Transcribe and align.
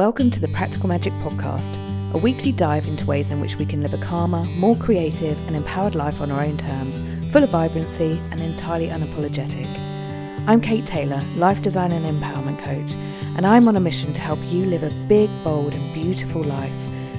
Welcome 0.00 0.30
to 0.30 0.40
the 0.40 0.48
Practical 0.48 0.88
Magic 0.88 1.12
Podcast, 1.22 1.76
a 2.14 2.16
weekly 2.16 2.52
dive 2.52 2.86
into 2.86 3.04
ways 3.04 3.30
in 3.30 3.38
which 3.38 3.56
we 3.56 3.66
can 3.66 3.82
live 3.82 3.92
a 3.92 3.98
calmer, 3.98 4.42
more 4.56 4.74
creative, 4.74 5.38
and 5.46 5.54
empowered 5.54 5.94
life 5.94 6.22
on 6.22 6.30
our 6.30 6.42
own 6.42 6.56
terms, 6.56 6.98
full 7.30 7.44
of 7.44 7.50
vibrancy 7.50 8.18
and 8.30 8.40
entirely 8.40 8.88
unapologetic. 8.88 9.66
I'm 10.48 10.62
Kate 10.62 10.86
Taylor, 10.86 11.20
life 11.36 11.60
design 11.60 11.92
and 11.92 12.06
empowerment 12.06 12.58
coach, 12.60 12.94
and 13.36 13.46
I'm 13.46 13.68
on 13.68 13.76
a 13.76 13.80
mission 13.80 14.14
to 14.14 14.20
help 14.22 14.38
you 14.44 14.64
live 14.64 14.84
a 14.84 15.06
big, 15.06 15.28
bold, 15.44 15.74
and 15.74 15.92
beautiful 15.92 16.44
life 16.44 16.72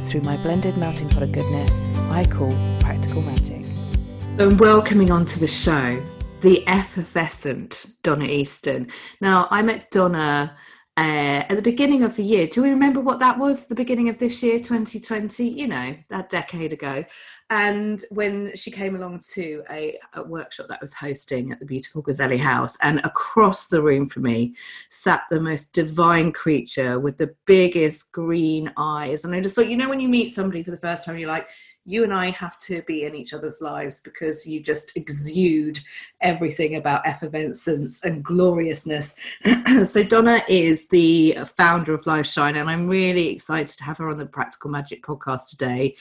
through 0.08 0.22
my 0.22 0.36
blended 0.38 0.76
melting 0.76 1.10
pot 1.10 1.22
of 1.22 1.32
goodness 1.32 1.80
I 2.10 2.26
call 2.26 2.50
Practical 2.80 3.22
Magic. 3.22 3.64
And 4.40 4.60
welcoming 4.60 5.12
onto 5.12 5.40
the 5.40 5.46
show, 5.46 6.02
the 6.40 6.68
effervescent 6.68 7.86
Donna 8.02 8.26
Easton. 8.26 8.88
Now, 9.22 9.48
I 9.52 9.62
met 9.62 9.92
Donna 9.92 10.58
uh, 11.02 11.44
at 11.50 11.56
the 11.56 11.64
beginning 11.64 12.04
of 12.04 12.16
the 12.16 12.22
year. 12.22 12.46
Do 12.46 12.62
we 12.62 12.70
remember 12.70 13.02
what 13.02 13.18
that 13.20 13.40
was? 13.40 13.66
The 13.66 13.74
beginning 13.74 14.08
of 14.08 14.20
this 14.20 14.44
year, 14.44 14.60
2020, 14.60 15.50
you 15.50 15.68
know, 15.68 15.96
that 16.10 16.30
decade 16.30 16.74
ago. 16.74 17.04
And 17.50 18.06
when 18.12 18.56
she 18.56 18.70
came 18.70 18.96
along 18.96 19.22
to 19.34 19.64
a, 19.72 19.98
a 20.14 20.24
workshop 20.24 20.68
that 20.68 20.76
I 20.76 20.80
was 20.80 20.94
hosting 20.94 21.52
at 21.52 21.60
the 21.60 21.66
beautiful 21.66 22.04
Gazzelli 22.04 22.38
House, 22.38 22.78
and 22.84 23.00
across 23.04 23.68
the 23.68 23.82
room 23.82 24.10
from 24.10 24.24
me 24.24 24.54
sat 24.90 25.24
the 25.32 25.40
most 25.40 25.74
divine 25.74 26.32
creature 26.32 27.00
with 27.00 27.18
the 27.18 27.34
biggest 27.48 28.12
green 28.12 28.72
eyes. 28.78 29.26
And 29.26 29.34
I 29.34 29.42
just 29.42 29.56
thought, 29.56 29.70
you 29.70 29.78
know, 29.78 29.90
when 29.90 30.00
you 30.00 30.08
meet 30.08 30.30
somebody 30.30 30.62
for 30.62 30.70
the 30.70 30.78
first 30.78 31.04
time, 31.04 31.18
you're 31.18 31.28
like, 31.28 31.48
you 31.86 32.04
and 32.04 32.14
I 32.14 32.30
have 32.30 32.60
to 32.60 32.84
be 32.84 33.04
in 33.04 33.16
each 33.16 33.34
other's 33.34 33.62
lives 33.62 34.02
because 34.02 34.46
you 34.46 34.62
just 34.62 34.96
exude 34.96 35.80
everything 36.22 36.76
about 36.76 37.06
effervescence 37.08 38.04
and 38.04 38.24
gloriousness. 38.24 39.16
so, 39.86 40.04
Donna 40.04 40.42
is 40.48 40.88
the 40.90 41.38
founder 41.58 41.94
of 41.94 42.06
Life 42.06 42.28
Shine, 42.28 42.58
and 42.58 42.70
I'm 42.70 42.88
really 42.88 43.30
excited 43.30 43.76
to 43.78 43.84
have 43.84 43.98
her 43.98 44.10
on 44.10 44.18
the 44.18 44.26
Practical 44.26 44.70
Magic 44.70 45.04
podcast 45.04 45.50
today. 45.50 45.96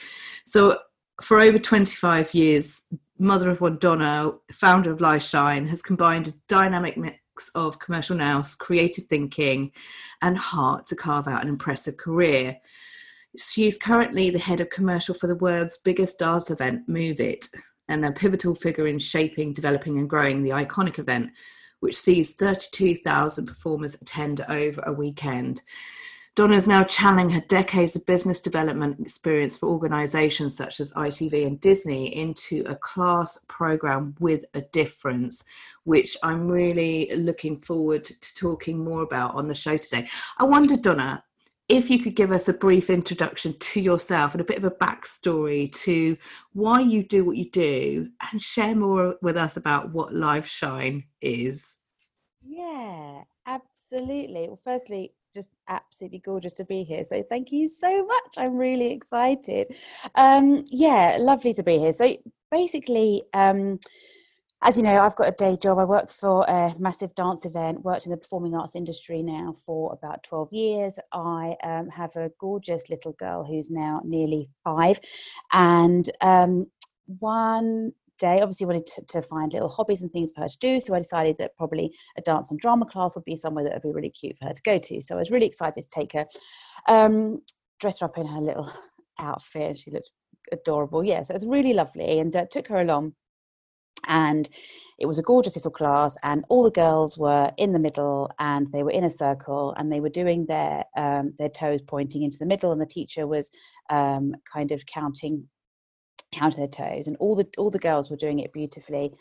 So, 0.45 0.79
for 1.23 1.41
over 1.41 1.59
25 1.59 2.35
years, 2.35 2.85
mother 3.19 3.51
of 3.51 3.61
one 3.61 3.77
Donna, 3.77 4.33
founder 4.53 4.91
of 4.91 5.01
Life 5.01 5.23
Shine, 5.23 5.67
has 5.69 5.83
combined 5.83 6.29
a 6.29 6.33
dynamic 6.49 6.97
mix 6.97 7.19
of 7.55 7.79
commercial 7.79 8.17
nous, 8.17 8.55
creative 8.55 9.07
thinking, 9.07 9.73
and 10.21 10.37
heart 10.37 10.85
to 10.87 10.97
carve 10.97 11.27
out 11.27 11.43
an 11.43 11.49
impressive 11.49 11.97
career. 11.97 12.59
She's 13.39 13.79
currently 13.79 14.31
the 14.31 14.39
head 14.39 14.61
of 14.61 14.71
commercial 14.71 15.15
for 15.15 15.27
the 15.27 15.37
world's 15.37 15.79
biggest 15.79 16.19
dance 16.19 16.51
event, 16.51 16.89
Move 16.89 17.21
It, 17.21 17.47
and 17.89 18.05
a 18.05 18.13
pivotal 18.13 18.55
figure 18.55 18.87
in 18.87 18.99
shaping, 18.99 19.53
developing, 19.53 19.99
and 19.99 20.11
growing 20.11 20.43
the 20.43 20.51
iconic 20.51 20.99
event, 20.99 21.31
which 21.81 21.97
sees 21.97 22.35
32,000 22.35 23.47
performers 23.47 23.95
attend 23.95 24.41
over 24.49 24.83
a 24.83 24.93
weekend. 24.93 25.63
Donna 26.37 26.55
is 26.55 26.67
now 26.67 26.85
channeling 26.85 27.31
her 27.31 27.41
decades 27.49 27.97
of 27.97 28.07
business 28.07 28.41
development 28.41 29.01
experience 29.01 29.57
for 29.57 29.69
organizations 29.69 30.57
such 30.57 30.81
as 30.81 30.93
ITV 30.95 31.47
and 31.47 31.61
Disney 31.61 32.17
into 32.17 32.63
a 32.67 32.77
class 32.77 33.39
program 33.49 34.15
with 34.21 34.45
a 34.55 34.61
difference, 34.61 35.45
which 35.85 36.17
I'm 36.23 36.47
really 36.49 37.11
looking 37.17 37.57
forward 37.57 38.05
to 38.05 38.35
talking 38.37 38.79
more 38.79 39.03
about 39.03 39.35
on 39.35 39.49
the 39.49 39.55
show 39.55 39.77
today. 39.77 40.09
I 40.39 40.45
wonder, 40.45 40.77
Donna, 40.77 41.25
if 41.71 41.89
you 41.89 42.01
could 42.01 42.17
give 42.17 42.33
us 42.33 42.49
a 42.49 42.53
brief 42.53 42.91
introduction 42.91 43.55
to 43.59 43.81
yourself 43.81 44.35
and 44.35 44.41
a 44.41 44.45
bit 44.45 44.59
of 44.59 44.65
a 44.65 44.71
backstory 44.73 45.73
to 45.73 46.17
why 46.53 46.81
you 46.81 47.05
do 47.05 47.25
what 47.25 47.37
you 47.37 47.49
do 47.49 48.09
and 48.31 48.43
share 48.43 48.75
more 48.75 49.15
with 49.23 49.37
us 49.37 49.57
about 49.57 49.93
what 49.93 50.13
Life 50.13 50.47
Shine 50.47 51.05
is. 51.21 51.75
Yeah, 52.43 53.23
absolutely. 53.47 54.49
Well, 54.49 54.61
firstly, 54.65 55.15
just 55.33 55.53
absolutely 55.69 56.19
gorgeous 56.19 56.55
to 56.55 56.65
be 56.65 56.83
here. 56.83 57.05
So 57.05 57.23
thank 57.23 57.53
you 57.53 57.69
so 57.69 58.05
much. 58.05 58.35
I'm 58.37 58.57
really 58.57 58.93
excited. 58.93 59.77
Um, 60.17 60.65
yeah, 60.67 61.19
lovely 61.21 61.55
to 61.55 61.63
be 61.63 61.79
here. 61.79 61.93
So 61.93 62.17
basically, 62.51 63.23
um, 63.33 63.79
as 64.63 64.77
you 64.77 64.83
know, 64.83 65.01
I've 65.01 65.17
got 65.17 65.29
a 65.29 65.33
day 65.33 65.57
job. 65.57 65.79
I 65.79 65.85
work 65.85 66.11
for 66.11 66.45
a 66.45 66.75
massive 66.79 67.15
dance 67.15 67.47
event, 67.47 67.83
worked 67.83 68.05
in 68.05 68.13
the 68.13 68.19
performing 68.19 68.55
arts 68.55 68.77
industry 68.77 69.23
now 69.23 69.55
for 69.65 69.93
about 69.93 70.23
12 70.23 70.53
years. 70.53 70.99
I 71.13 71.57
um, 71.65 71.89
have 71.89 72.15
a 72.17 72.31
gorgeous 72.39 72.91
little 72.91 73.13
girl 73.13 73.45
who's 73.45 73.71
now 73.71 74.03
nearly 74.05 74.51
five. 74.63 75.01
And 75.51 76.11
um, 76.21 76.67
one 77.07 77.93
day, 78.19 78.43
obviously, 78.43 78.67
wanted 78.67 78.87
to, 78.87 79.03
to, 79.09 79.23
find 79.23 79.51
little 79.55 79.71
hobbies 79.71 80.03
and 80.03 80.13
things 80.13 80.31
for 80.35 80.43
her 80.43 80.49
to 80.49 80.59
do. 80.59 80.79
So 80.79 80.95
I 80.95 80.99
decided 80.99 81.37
that 81.39 81.57
probably 81.57 81.97
a 82.19 82.21
dance 82.21 82.51
and 82.51 82.61
drama 82.61 82.85
class 82.85 83.17
would 83.17 83.25
be 83.25 83.37
somewhere 83.37 83.65
that 83.65 83.73
would 83.73 83.83
be 83.83 83.95
really 83.95 84.11
cute 84.11 84.37
for 84.39 84.49
her 84.49 84.53
to 84.53 84.63
go 84.63 84.79
to. 84.79 85.01
So 85.01 85.15
I 85.15 85.19
was 85.19 85.31
really 85.31 85.47
excited 85.47 85.83
to 85.83 85.91
take 85.91 86.13
her, 86.13 86.27
um, 86.87 87.41
dressed 87.81 88.01
her 88.01 88.07
up 88.07 88.19
in 88.19 88.27
her 88.27 88.41
little 88.41 88.71
outfit, 89.19 89.79
she 89.79 89.91
looked 89.91 90.11
adorable. 90.53 91.03
Yeah, 91.03 91.23
so 91.23 91.33
it 91.33 91.37
was 91.37 91.47
really 91.47 91.73
lovely 91.73 92.19
and 92.19 92.35
uh, 92.37 92.45
took 92.51 92.69
her 92.69 92.81
along 92.81 93.15
and 94.07 94.49
it 94.99 95.07
was 95.07 95.19
a 95.19 95.23
gorgeous 95.23 95.57
little 95.57 95.71
class 95.71 96.17
and 96.23 96.45
all 96.49 96.63
the 96.63 96.71
girls 96.71 97.17
were 97.17 97.51
in 97.57 97.73
the 97.73 97.79
middle 97.79 98.31
and 98.39 98.71
they 98.73 98.83
were 98.83 98.91
in 98.91 99.05
a 99.05 99.11
circle 99.11 99.75
and 99.79 99.91
they 99.91 100.01
were 100.01 100.11
doing 100.11 100.47
their 100.47 100.85
um, 100.97 101.33
their 101.39 101.49
toes 101.49 101.81
pointing 101.83 102.23
into 102.23 102.39
the 102.39 102.47
middle 102.47 102.73
and 102.73 102.81
the 102.81 102.87
teacher 102.87 103.27
was 103.27 103.51
um, 103.89 104.35
kind 104.53 104.73
of 104.73 104.85
counting 104.87 105.49
count 106.33 106.57
their 106.57 106.69
toes 106.69 107.07
and 107.07 107.17
all 107.19 107.35
the 107.35 107.47
all 107.59 107.71
the 107.71 107.79
girls 107.79 108.11
were 108.11 108.17
doing 108.17 108.39
it 108.39 108.53
beautifully 108.53 109.13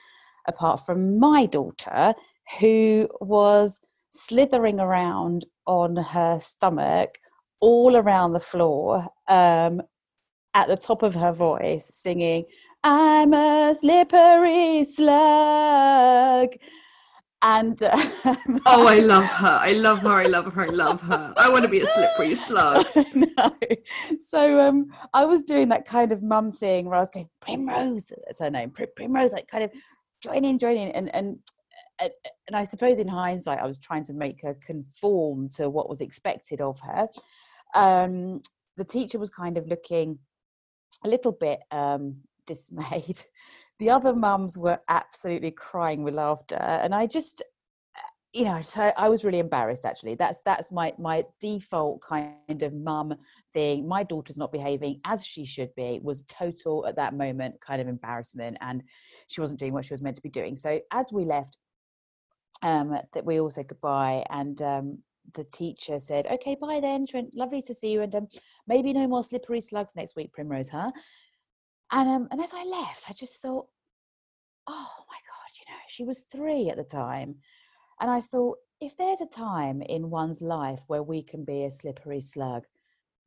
apart 0.47 0.85
from 0.85 1.19
my 1.19 1.45
daughter 1.45 2.13
who 2.59 3.07
was 3.21 3.81
slithering 4.11 4.79
around 4.79 5.45
on 5.65 5.95
her 5.95 6.39
stomach 6.39 7.19
all 7.59 7.95
around 7.95 8.33
the 8.33 8.39
floor 8.39 9.07
um, 9.27 9.81
at 10.53 10.67
the 10.67 10.77
top 10.77 11.03
of 11.03 11.15
her 11.15 11.31
voice 11.31 11.85
singing 11.93 12.45
I'm 12.83 13.33
a 13.33 13.75
slippery 13.77 14.85
slug. 14.85 16.53
And 17.41 17.81
uh, 17.81 17.91
oh, 18.65 18.87
I 18.87 18.99
love 18.99 19.25
her. 19.25 19.59
I 19.61 19.73
love 19.73 19.99
her. 19.99 20.09
I 20.09 20.25
love 20.25 20.53
her. 20.53 20.61
I 20.61 20.69
love 20.69 21.01
her. 21.01 21.33
I 21.37 21.49
want 21.49 21.63
to 21.63 21.69
be 21.69 21.81
a 21.81 21.87
slippery 21.87 22.35
slug. 22.35 22.85
no. 23.13 23.55
So 24.21 24.59
um, 24.59 24.87
I 25.13 25.25
was 25.25 25.43
doing 25.43 25.69
that 25.69 25.85
kind 25.85 26.11
of 26.11 26.23
mum 26.23 26.51
thing 26.51 26.85
where 26.85 26.95
I 26.95 26.99
was 26.99 27.11
going, 27.11 27.29
Primrose, 27.41 28.11
that's 28.25 28.39
her 28.39 28.49
name, 28.49 28.71
Primrose, 28.71 29.33
like 29.33 29.47
kind 29.47 29.63
of 29.63 29.71
joining, 30.21 30.57
joining. 30.57 30.91
And, 30.91 31.13
and, 31.13 31.39
and 31.99 32.55
I 32.55 32.63
suppose 32.63 32.97
in 32.97 33.07
hindsight, 33.09 33.59
I 33.59 33.67
was 33.67 33.77
trying 33.77 34.05
to 34.05 34.13
make 34.13 34.41
her 34.41 34.53
conform 34.53 35.49
to 35.55 35.69
what 35.69 35.89
was 35.89 35.99
expected 35.99 36.61
of 36.61 36.79
her. 36.79 37.07
Um, 37.73 38.41
the 38.77 38.85
teacher 38.85 39.19
was 39.19 39.29
kind 39.29 39.57
of 39.57 39.67
looking 39.67 40.19
a 41.03 41.09
little 41.09 41.31
bit 41.31 41.59
um, 41.71 42.17
dismayed. 42.45 43.23
The 43.79 43.91
other 43.91 44.13
mums 44.13 44.57
were 44.57 44.81
absolutely 44.89 45.51
crying 45.51 46.03
with 46.03 46.13
laughter, 46.13 46.57
and 46.57 46.93
I 46.93 47.05
just, 47.05 47.41
you 48.33 48.43
know, 48.43 48.61
so 48.61 48.91
I 48.97 49.07
was 49.07 49.23
really 49.23 49.39
embarrassed. 49.39 49.85
Actually, 49.85 50.15
that's 50.15 50.41
that's 50.43 50.69
my 50.69 50.91
my 50.99 51.23
default 51.39 52.01
kind 52.01 52.61
of 52.61 52.73
mum 52.73 53.15
thing. 53.53 53.87
My 53.87 54.03
daughter's 54.03 54.37
not 54.37 54.51
behaving 54.51 54.99
as 55.05 55.25
she 55.25 55.45
should 55.45 55.73
be. 55.75 56.01
Was 56.03 56.23
total 56.23 56.85
at 56.87 56.97
that 56.97 57.13
moment 57.13 57.61
kind 57.61 57.81
of 57.81 57.87
embarrassment, 57.87 58.57
and 58.59 58.83
she 59.27 59.39
wasn't 59.39 59.61
doing 59.61 59.71
what 59.71 59.85
she 59.85 59.93
was 59.93 60.01
meant 60.01 60.17
to 60.17 60.21
be 60.21 60.27
doing. 60.27 60.57
So 60.57 60.81
as 60.91 61.13
we 61.13 61.23
left, 61.23 61.55
um, 62.61 62.97
that 63.13 63.23
we 63.23 63.39
all 63.39 63.49
said 63.49 63.69
goodbye, 63.69 64.25
and 64.29 64.61
um, 64.61 64.97
the 65.33 65.43
teacher 65.43 65.99
said, 65.99 66.27
"Okay, 66.27 66.55
bye 66.59 66.79
then, 66.79 67.05
Trent. 67.05 67.35
Lovely 67.35 67.61
to 67.63 67.73
see 67.73 67.91
you, 67.91 68.01
and 68.01 68.15
um, 68.15 68.27
maybe 68.67 68.93
no 68.93 69.07
more 69.07 69.23
slippery 69.23 69.61
slugs 69.61 69.95
next 69.95 70.15
week, 70.15 70.33
Primrose, 70.33 70.69
huh?" 70.69 70.91
And 71.91 72.09
um, 72.09 72.27
and 72.31 72.41
as 72.41 72.53
I 72.53 72.63
left, 72.65 73.05
I 73.09 73.13
just 73.13 73.41
thought, 73.41 73.67
oh 74.69 74.89
my 75.07 75.17
God, 75.27 75.59
you 75.59 75.71
know, 75.71 75.79
she 75.87 76.03
was 76.03 76.21
three 76.21 76.69
at 76.69 76.77
the 76.77 76.83
time. 76.83 77.35
And 77.99 78.09
I 78.09 78.21
thought, 78.21 78.57
if 78.79 78.95
there's 78.95 79.21
a 79.21 79.25
time 79.27 79.81
in 79.81 80.09
one's 80.09 80.41
life 80.41 80.83
where 80.87 81.03
we 81.03 81.23
can 81.23 81.43
be 81.43 81.65
a 81.65 81.71
slippery 81.71 82.21
slug, 82.21 82.63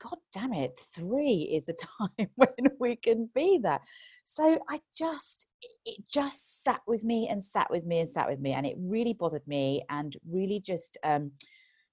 God 0.00 0.18
damn 0.32 0.52
it, 0.52 0.78
three 0.78 1.50
is 1.52 1.66
the 1.66 1.76
time 1.98 2.28
when 2.36 2.70
we 2.78 2.96
can 2.96 3.28
be 3.34 3.58
that. 3.62 3.82
So 4.24 4.60
I 4.70 4.80
just, 4.96 5.48
it 5.84 6.04
just 6.08 6.62
sat 6.62 6.80
with 6.86 7.04
me 7.04 7.28
and 7.28 7.42
sat 7.42 7.70
with 7.70 7.84
me 7.84 7.98
and 7.98 8.08
sat 8.08 8.28
with 8.30 8.40
me. 8.40 8.52
And 8.52 8.64
it 8.64 8.76
really 8.78 9.12
bothered 9.12 9.46
me 9.46 9.82
and 9.90 10.16
really 10.26 10.60
just 10.60 10.96
um, 11.04 11.32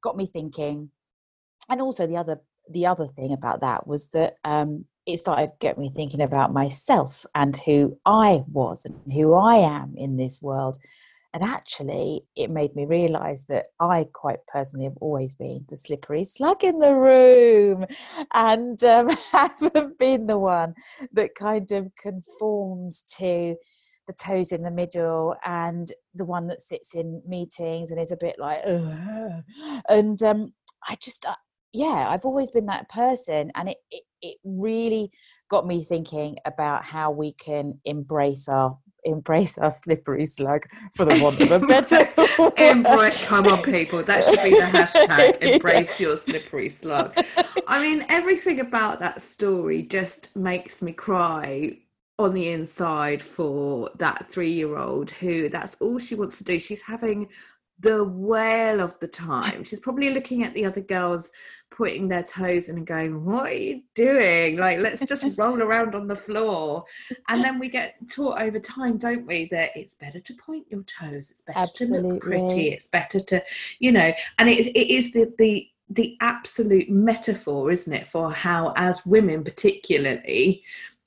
got 0.02 0.18
me 0.18 0.26
thinking. 0.26 0.92
And 1.70 1.82
also 1.82 2.08
the 2.08 2.18
other, 2.18 2.42
the 2.70 2.86
other 2.86 3.08
thing 3.08 3.34
about 3.34 3.62
that 3.62 3.88
was 3.88 4.12
that 4.12 4.38
um, 4.44 4.86
it 5.06 5.18
started 5.18 5.52
getting 5.60 5.82
me 5.82 5.92
thinking 5.96 6.22
about 6.22 6.54
myself 6.54 7.26
and 7.36 7.56
who 7.58 7.98
I 8.06 8.44
was 8.48 8.86
and 8.86 9.14
who 9.14 9.34
I 9.34 9.58
am 9.58 9.94
in 9.98 10.18
this 10.18 10.42
world. 10.42 10.78
And 11.32 11.44
actually, 11.44 12.24
it 12.36 12.50
made 12.50 12.76
me 12.76 12.86
realize 12.86 13.46
that 13.46 13.68
I 13.80 14.08
quite 14.14 14.40
personally 14.48 14.86
have 14.86 14.98
always 15.00 15.36
been 15.36 15.66
the 15.70 15.78
slippery 15.78 16.26
slug 16.26 16.64
in 16.64 16.80
the 16.80 16.96
room 16.96 17.86
and 18.34 18.84
um, 18.84 19.10
haven't 19.32 20.00
been 20.00 20.26
the 20.26 20.40
one 20.40 20.74
that 21.12 21.36
kind 21.36 21.72
of 21.72 21.92
conforms 22.02 23.04
to 23.18 23.56
the 24.10 24.14
toes 24.14 24.52
in 24.52 24.64
the 24.64 24.72
middle 24.72 25.36
and 25.46 25.92
the 26.16 26.26
one 26.26 26.48
that 26.48 26.62
sits 26.62 26.96
in 26.96 27.22
meetings 27.28 27.92
and 27.92 28.00
is 28.00 28.12
a 28.12 28.18
bit 28.18 28.38
like, 28.40 28.60
Ugh. 28.66 29.44
and 29.88 30.22
um, 30.24 30.54
I 30.88 30.98
just, 31.00 31.28
yeah, 31.74 32.08
I've 32.10 32.26
always 32.26 32.50
been 32.50 32.66
that 32.66 32.90
person, 32.90 33.52
and 33.54 33.70
it, 33.70 33.78
it 33.92 34.04
it 34.22 34.38
really 34.44 35.12
got 35.50 35.66
me 35.66 35.84
thinking 35.84 36.38
about 36.46 36.84
how 36.84 37.12
we 37.12 37.34
can 37.34 37.80
embrace 37.86 38.48
our 38.48 38.78
embrace 39.06 39.58
our 39.58 39.72
slippery 39.72 40.26
slug 40.26 40.66
for 40.94 41.06
the 41.06 41.24
want 41.24 41.40
of 41.40 41.52
a 41.52 41.60
better 41.60 42.00
embrace 42.58 43.26
come 43.26 43.48
on 43.48 43.64
people 43.64 44.04
that 44.04 44.26
should 44.26 44.44
be 44.44 44.50
the 44.50 44.66
hashtag 44.66 45.38
embrace 45.42 46.02
your 46.02 46.18
slippery 46.18 46.68
slug 46.68 47.18
i 47.66 47.82
mean 47.82 48.06
everything 48.10 48.60
about 48.60 49.00
that 49.00 49.22
story 49.22 49.84
just 49.84 50.36
makes 50.36 50.82
me 50.82 50.92
cry 50.92 51.74
on 52.20 52.34
the 52.34 52.50
inside 52.50 53.24
for 53.24 53.90
that 53.98 54.28
three 54.30 54.52
year 54.52 54.78
old 54.78 55.10
who 55.10 55.50
that's 55.50 55.76
all 55.82 55.98
she 55.98 56.16
wants 56.16 56.38
to 56.38 56.44
do 56.44 56.60
she's 56.60 56.82
having 56.82 57.28
the 57.80 58.04
whale 58.04 58.82
of 58.82 59.00
the 59.00 59.08
time 59.08 59.64
she's 59.64 59.80
probably 59.80 60.10
looking 60.10 60.44
at 60.44 60.54
the 60.54 60.66
other 60.66 60.82
girls 60.82 61.32
pointing 61.80 62.10
their 62.10 62.24
toes 62.24 62.68
and 62.68 62.86
going, 62.86 63.24
What 63.24 63.52
are 63.52 63.54
you 63.54 63.84
doing? 63.96 64.58
Like, 64.58 64.80
let's 64.80 65.06
just 65.06 65.26
roll 65.38 65.62
around 65.62 65.96
on 65.96 66.08
the 66.08 66.16
floor. 66.16 66.84
And 67.30 67.42
then 67.42 67.58
we 67.58 67.70
get 67.70 67.96
taught 68.10 68.42
over 68.42 68.60
time, 68.60 68.98
don't 68.98 69.26
we, 69.26 69.48
that 69.52 69.72
it's 69.78 69.96
better 69.96 70.20
to 70.20 70.34
point 70.34 70.66
your 70.70 70.84
toes, 70.84 71.32
it's 71.32 71.42
better 71.42 71.60
Absolutely. 71.60 72.02
to 72.02 72.08
look 72.08 72.22
pretty, 72.22 72.70
it's 72.70 72.88
better 72.88 73.22
to, 73.22 73.42
you 73.80 73.94
know, 73.94 74.12
and 74.40 74.50
it, 74.50 74.68
it 74.68 74.94
is 74.94 75.14
the, 75.14 75.34
the, 75.38 75.70
the 75.90 76.18
absolute 76.20 76.90
metaphor, 76.90 77.72
isn't 77.72 77.94
it, 77.94 78.10
for 78.10 78.30
how, 78.30 78.74
as 78.76 79.06
women 79.06 79.46
particularly, 79.46 80.64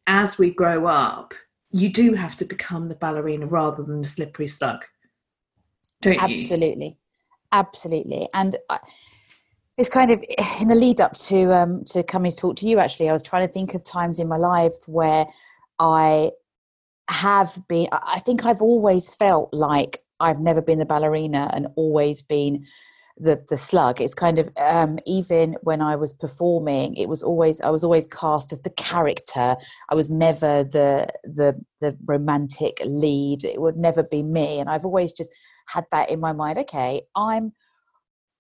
as 0.07 0.39
we 0.39 0.51
grow 0.51 0.87
up, 0.87 1.35
you 1.71 1.89
do 1.89 2.15
have 2.15 2.37
to 2.37 2.45
become 2.45 2.87
the 2.87 2.95
ballerina 2.95 3.47
rather 3.47 3.83
than 3.83 4.03
the 4.03 4.09
slippery 4.09 4.49
slug. 4.49 4.85
Don't 6.03 6.23
Absolutely. 6.23 6.87
You? 6.87 6.97
Absolutely. 7.53 8.29
absolutely. 8.29 8.29
And 8.35 8.57
it's 9.79 9.89
kind 9.89 10.11
of 10.11 10.23
in 10.61 10.69
the 10.69 10.75
lead 10.75 11.01
up 11.01 11.17
to 11.17 11.53
um, 11.55 11.85
to 11.87 12.03
coming 12.03 12.31
to 12.31 12.37
talk 12.37 12.57
to 12.57 12.67
you. 12.67 12.79
Actually, 12.79 13.09
I 13.09 13.13
was 13.13 13.23
trying 13.23 13.47
to 13.47 13.53
think 13.53 13.75
of 13.75 13.85
times 13.85 14.19
in 14.19 14.29
my 14.29 14.37
life 14.37 14.77
where 14.87 15.27
I 15.79 16.33
have 17.09 17.59
been. 17.69 17.89
I 17.93 18.19
think 18.19 18.45
I've 18.45 18.61
always 18.61 19.15
felt 19.15 19.53
like 19.53 20.03
I've 20.21 20.41
never 20.41 20.61
been 20.61 20.79
the 20.79 20.85
ballerina 20.85 21.51
and 21.53 21.69
always 21.77 22.21
been 22.23 22.67
the 23.19 23.45
the 23.49 23.57
slug. 23.57 24.01
It's 24.01 24.15
kind 24.15 24.39
of 24.39 24.49
um, 24.57 24.99
even 25.07 25.57
when 25.63 25.81
I 25.81 25.97
was 25.97 26.13
performing, 26.13 26.95
it 26.97 27.09
was 27.09 27.23
always 27.23 27.61
I 27.61 27.71
was 27.71 27.85
always 27.85 28.07
cast 28.07 28.53
as 28.53 28.61
the 28.61 28.71
character. 28.71 29.57
I 29.91 29.95
was 29.95 30.11
never 30.11 30.65
the 30.65 31.09
the 31.25 31.61
the 31.81 31.97
romantic 32.05 32.81
lead. 32.85 33.45
It 33.45 33.61
would 33.61 33.77
never 33.77 34.03
be 34.03 34.23
me, 34.23 34.59
and 34.59 34.69
I've 34.69 34.85
always 34.85 35.13
just 35.13 35.33
had 35.67 35.85
that 35.91 36.11
in 36.11 36.21
my 36.21 36.33
mind. 36.33 36.59
Okay, 36.59 37.03
I'm 37.15 37.53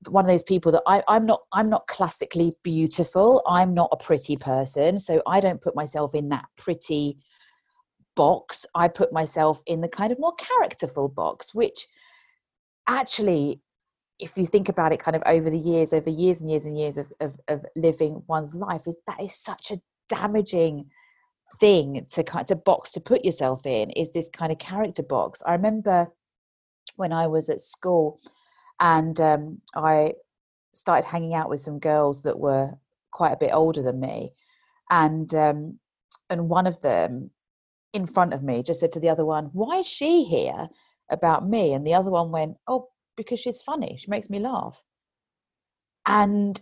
one 0.08 0.24
of 0.24 0.30
those 0.30 0.42
people 0.42 0.72
that 0.72 0.82
I, 0.86 1.02
I'm 1.08 1.26
not 1.26 1.42
I'm 1.52 1.70
not 1.70 1.86
classically 1.86 2.54
beautiful. 2.62 3.42
I'm 3.46 3.74
not 3.74 3.90
a 3.92 3.96
pretty 3.96 4.36
person. 4.36 4.98
So 4.98 5.22
I 5.26 5.40
don't 5.40 5.60
put 5.60 5.76
myself 5.76 6.14
in 6.14 6.28
that 6.30 6.46
pretty 6.56 7.19
box. 8.14 8.66
I 8.74 8.88
put 8.88 9.12
myself 9.12 9.62
in 9.66 9.80
the 9.80 9.88
kind 9.88 10.12
of 10.12 10.19
more 10.19 10.34
characterful 10.34 11.08
box, 11.08 11.54
which 11.54 11.86
actually, 12.88 13.60
if 14.22 14.36
you 14.36 14.46
think 14.46 14.69
about 14.69 14.92
it 14.92 15.00
kind 15.00 15.16
of 15.16 15.22
over 15.26 15.50
the 15.50 15.58
years, 15.58 15.92
over 15.92 16.08
years 16.08 16.40
and 16.40 16.48
years 16.48 16.64
and 16.64 16.78
years 16.78 16.96
of, 16.96 17.12
of, 17.20 17.40
of 17.48 17.66
living 17.76 18.22
one's 18.28 18.54
life, 18.54 18.82
is 18.86 18.96
that 19.06 19.20
is 19.20 19.34
such 19.34 19.70
a 19.70 19.80
damaging 20.08 20.86
thing 21.60 22.06
to 22.10 22.22
kind 22.22 22.46
to 22.46 22.56
box 22.56 22.92
to 22.92 23.00
put 23.00 23.24
yourself 23.24 23.66
in 23.66 23.90
is 23.90 24.12
this 24.12 24.28
kind 24.28 24.52
of 24.52 24.58
character 24.58 25.02
box. 25.02 25.42
I 25.46 25.52
remember 25.52 26.08
when 26.96 27.12
I 27.12 27.26
was 27.26 27.48
at 27.48 27.60
school 27.60 28.20
and 28.80 29.20
um, 29.20 29.60
I 29.74 30.14
started 30.72 31.06
hanging 31.06 31.34
out 31.34 31.48
with 31.48 31.60
some 31.60 31.78
girls 31.78 32.22
that 32.22 32.38
were 32.38 32.72
quite 33.10 33.32
a 33.32 33.36
bit 33.36 33.50
older 33.52 33.82
than 33.82 34.00
me, 34.00 34.32
and 34.90 35.34
um, 35.34 35.78
and 36.30 36.48
one 36.48 36.66
of 36.66 36.80
them 36.80 37.30
in 37.92 38.06
front 38.06 38.32
of 38.32 38.42
me 38.42 38.62
just 38.62 38.80
said 38.80 38.90
to 38.92 39.00
the 39.00 39.10
other 39.10 39.24
one, 39.24 39.46
"Why 39.52 39.78
is 39.78 39.86
she 39.86 40.24
here 40.24 40.69
about 41.10 41.48
me?" 41.48 41.72
And 41.74 41.86
the 41.86 41.94
other 41.94 42.10
one 42.10 42.30
went, 42.30 42.56
"Oh, 42.66 42.88
because 43.16 43.40
she's 43.40 43.60
funny. 43.62 43.96
She 43.98 44.10
makes 44.10 44.30
me 44.30 44.38
laugh." 44.38 44.82
And 46.06 46.60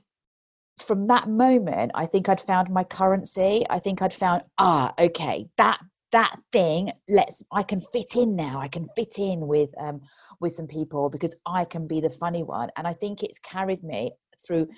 from 0.78 1.06
that 1.06 1.28
moment, 1.28 1.92
I 1.94 2.06
think 2.06 2.28
I'd 2.28 2.40
found 2.40 2.70
my 2.70 2.84
currency. 2.84 3.64
I 3.68 3.78
think 3.78 4.02
I'd 4.02 4.14
found, 4.14 4.42
ah, 4.58 4.94
okay, 4.98 5.48
that 5.56 5.80
that 6.12 6.36
thing 6.52 6.90
let's 7.08 7.42
i 7.52 7.62
can 7.62 7.80
fit 7.80 8.16
in 8.16 8.34
now 8.34 8.60
i 8.60 8.68
can 8.68 8.88
fit 8.96 9.18
in 9.18 9.46
with 9.46 9.70
um 9.80 10.00
with 10.40 10.52
some 10.52 10.66
people 10.66 11.08
because 11.08 11.34
i 11.46 11.64
can 11.64 11.86
be 11.86 12.00
the 12.00 12.10
funny 12.10 12.42
one 12.42 12.68
and 12.76 12.86
i 12.86 12.92
think 12.92 13.22
it's 13.22 13.38
carried 13.38 13.82
me 13.82 14.10
through 14.46 14.68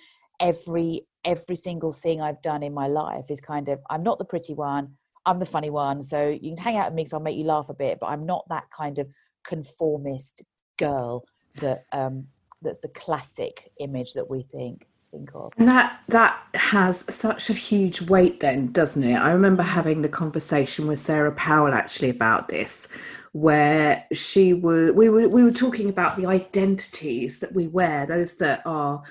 every 0.41 1.07
every 1.25 1.57
single 1.57 1.93
thing 1.93 2.21
i've 2.21 2.43
done 2.43 2.63
in 2.63 2.75
my 2.75 2.87
life 2.87 3.25
is 3.31 3.41
kind 3.41 3.69
of 3.69 3.79
i'm 3.91 4.03
not 4.03 4.19
the 4.19 4.25
pretty 4.25 4.55
one 4.55 4.93
i'm 5.25 5.39
the 5.39 5.47
funny 5.47 5.71
one 5.71 6.03
so 6.03 6.29
you 6.29 6.55
can 6.55 6.63
hang 6.63 6.77
out 6.77 6.87
with 6.87 6.95
me 6.95 7.03
because 7.03 7.15
i'll 7.15 7.21
make 7.21 7.37
you 7.37 7.45
laugh 7.45 7.69
a 7.69 7.75
bit 7.75 7.99
but 8.01 8.09
i'm 8.09 8.27
not 8.27 8.45
that 8.49 8.65
kind 8.77 8.99
of 8.99 9.09
conformist 9.45 10.43
girl 10.79 11.25
that 11.57 11.87
um 11.93 12.27
that's 12.63 12.81
the 12.81 12.89
classic 12.89 13.71
image 13.79 14.13
that 14.15 14.29
we 14.31 14.43
think 14.43 14.87
think 15.13 15.31
of. 15.35 15.53
And 15.59 15.69
that 15.69 16.01
that 16.09 16.43
has 16.55 17.05
such 17.15 17.51
a 17.51 17.53
huge 17.53 18.01
weight 18.03 18.41
then, 18.41 18.73
doesn't 18.73 19.05
it? 19.05 19.15
I 19.15 19.31
remember 19.31 19.63
having 19.63 20.03
the 20.03 20.09
conversation 20.09 20.87
with 20.87 20.99
Sarah 20.99 21.33
Powell 21.33 21.73
actually 21.75 22.11
about 22.11 22.49
this, 22.49 22.89
where 23.33 24.05
she 24.13 24.55
were 24.55 24.93
we 24.93 25.09
were 25.09 25.29
we 25.29 25.45
were 25.45 25.53
talking 25.53 25.89
about 25.89 26.17
the 26.17 26.27
identities 26.27 27.41
that 27.41 27.53
we 27.53 27.69
wear, 27.69 28.07
those 28.07 28.35
that 28.39 28.63
are 28.65 29.03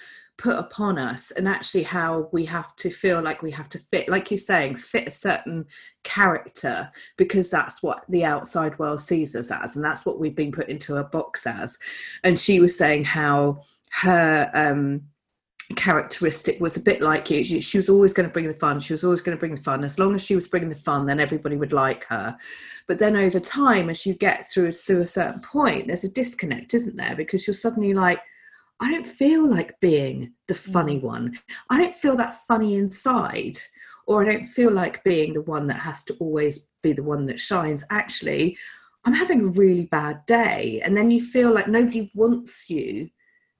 put 0.42 0.58
upon 0.58 0.98
us 0.98 1.30
and 1.32 1.48
actually 1.48 1.84
how 1.84 2.28
we 2.32 2.44
have 2.44 2.76
to 2.76 2.90
feel 2.90 3.22
like 3.22 3.44
we 3.44 3.52
have 3.52 3.70
to 3.70 3.78
fit 3.78 4.10
like 4.10 4.32
you're 4.32 4.40
saying 4.40 4.76
fit 4.76 5.08
a 5.08 5.12
certain 5.12 5.64
character 6.04 6.92
because 7.16 7.48
that's 7.52 7.84
what 7.84 8.04
the 8.10 8.26
outside 8.26 8.78
world 8.80 9.00
sees 9.00 9.36
us 9.36 9.52
as 9.52 9.76
and 9.76 9.86
that's 9.86 10.04
what 10.04 10.20
we've 10.20 10.36
been 10.36 10.52
put 10.52 10.68
into 10.68 10.98
a 10.98 11.04
box 11.04 11.46
as 11.46 11.78
and 12.24 12.40
she 12.40 12.60
was 12.60 12.76
saying 12.76 13.04
how 13.04 13.62
her 13.92 14.50
um 14.56 15.02
characteristic 15.76 16.60
was 16.60 16.76
a 16.76 16.82
bit 16.82 17.02
like 17.02 17.30
you. 17.30 17.46
She, 17.46 17.62
she 17.62 17.78
was 17.78 17.88
always 17.88 18.12
going 18.12 18.28
to 18.28 18.34
bring 18.34 18.48
the 18.48 18.54
fun. 18.54 18.82
She 18.82 18.92
was 18.92 19.06
always 19.06 19.22
going 19.22 19.38
to 19.38 19.40
bring 19.40 19.56
the 19.56 19.62
fun. 19.62 19.86
As 19.86 19.98
long 19.98 20.16
as 20.16 20.22
she 20.22 20.36
was 20.36 20.46
bringing 20.46 20.68
the 20.68 20.76
fun, 20.76 21.06
then 21.06 21.18
everybody 21.18 21.56
would 21.56 21.72
like 21.72 22.04
her. 22.06 22.36
But 22.88 23.00
then 23.00 23.16
over 23.16 23.40
time, 23.40 23.90
as 23.90 24.06
you 24.06 24.14
get 24.14 24.52
through 24.52 24.74
to 24.74 25.02
a 25.02 25.06
certain 25.06 25.40
point, 25.42 25.88
there's 25.88 26.04
a 26.04 26.12
disconnect, 26.12 26.74
isn't 26.74 26.98
there? 26.98 27.16
Because 27.16 27.48
you're 27.48 27.54
suddenly 27.54 27.94
like, 27.94 28.20
I 28.82 28.92
don't 28.92 29.08
feel 29.08 29.48
like 29.48 29.80
being 29.80 30.34
the 30.48 30.56
funny 30.56 31.00
mm. 31.00 31.04
one. 31.04 31.40
I 31.70 31.78
don't 31.78 31.96
feel 31.96 32.16
that 32.18 32.34
funny 32.48 32.76
inside. 32.76 33.60
Or 34.08 34.22
I 34.22 34.34
don't 34.34 34.48
feel 34.48 34.72
like 34.72 35.04
being 35.04 35.34
the 35.34 35.44
one 35.44 35.68
that 35.68 35.76
has 35.76 36.04
to 36.06 36.16
always 36.16 36.72
be 36.82 36.92
the 36.92 37.04
one 37.04 37.28
that 37.28 37.40
shines. 37.40 37.84
Actually, 37.92 38.58
I'm 39.06 39.14
having 39.14 39.42
a 39.42 39.48
really 39.48 39.86
bad 39.86 40.26
day. 40.26 40.82
And 40.84 40.98
then 40.98 41.12
you 41.12 41.24
feel 41.24 41.54
like 41.54 41.68
nobody 41.68 42.12
wants 42.16 42.70
you 42.70 43.10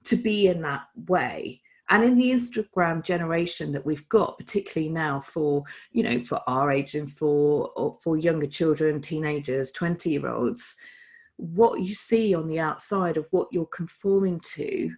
to 0.04 0.16
be 0.16 0.48
in 0.48 0.60
that 0.62 0.86
way 1.06 1.62
and 1.90 2.04
in 2.04 2.16
the 2.16 2.30
instagram 2.30 3.04
generation 3.04 3.72
that 3.72 3.84
we've 3.84 4.08
got 4.08 4.36
particularly 4.38 4.90
now 4.90 5.20
for 5.20 5.62
you 5.92 6.02
know 6.02 6.20
for 6.24 6.40
our 6.46 6.70
age 6.70 6.94
and 6.94 7.10
for 7.10 7.96
for 8.02 8.16
younger 8.16 8.46
children 8.46 9.00
teenagers 9.00 9.70
20 9.72 10.10
year 10.10 10.28
olds 10.28 10.74
what 11.36 11.80
you 11.80 11.94
see 11.94 12.34
on 12.34 12.48
the 12.48 12.58
outside 12.58 13.16
of 13.16 13.26
what 13.30 13.48
you're 13.52 13.66
conforming 13.66 14.40
to 14.40 14.90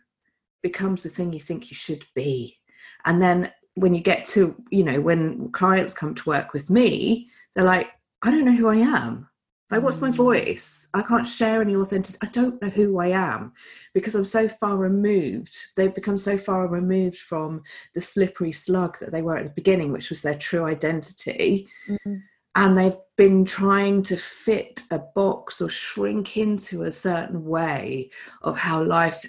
becomes 0.65 1.05
the 1.05 1.09
thing 1.09 1.33
you 1.33 1.39
think 1.39 1.71
you 1.71 1.77
should 1.77 2.05
be 2.17 2.59
and 3.05 3.23
then 3.23 3.53
when 3.77 3.95
you 3.95 4.01
get 4.01 4.25
to 4.25 4.57
you 4.71 4.83
know 4.83 5.01
when 5.01 5.49
clients 5.53 5.95
come 5.95 6.15
to 6.15 6.29
work 6.29 6.53
with 6.53 6.69
me 6.69 7.29
they're 7.55 7.65
like 7.65 7.89
i 8.23 8.31
don't 8.33 8.45
know 8.45 8.57
who 8.57 8.67
i 8.67 8.77
am 8.77 9.29
like, 9.75 9.83
what's 9.83 10.01
my 10.01 10.11
mm. 10.11 10.15
voice? 10.15 10.89
I 10.95 11.03
can't 11.03 11.27
share 11.27 11.61
any 11.61 11.75
authenticity. 11.75 12.25
I 12.27 12.31
don't 12.31 12.61
know 12.61 12.69
who 12.69 12.99
I 12.99 13.09
am 13.09 13.53
because 13.95 14.15
I'm 14.15 14.25
so 14.25 14.47
far 14.47 14.77
removed. 14.77 15.57
They've 15.77 15.95
become 15.95 16.19
so 16.19 16.37
far 16.37 16.69
removed 16.69 17.19
from 17.19 17.63
the 17.95 18.01
slippery 18.01 18.53
slug 18.53 18.99
that 19.01 19.11
they 19.11 19.23
were 19.23 19.37
at 19.37 19.45
the 19.45 19.51
beginning, 19.51 19.91
which 19.91 20.11
was 20.11 20.23
their 20.23 20.37
true 20.37 20.65
identity. 20.65 21.69
Mm-hmm. 21.89 22.17
And 22.57 22.79
they've 22.79 22.97
been 23.17 23.45
trying 23.45 24.03
to 24.05 24.17
fit 24.17 24.83
a 24.93 24.99
box 24.99 25.61
or 25.61 25.69
shrink 25.69 26.37
into 26.37 26.83
a 26.83 26.93
certain 26.93 27.45
way 27.45 28.11
of 28.43 28.57
how 28.57 28.85
life 28.85 29.25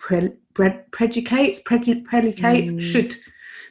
pre- 0.00 0.36
pre- 0.54 0.80
predicates, 0.90 1.60
pre- 1.60 2.02
predicates, 2.02 2.70
mm. 2.70 2.80
should 2.80 3.14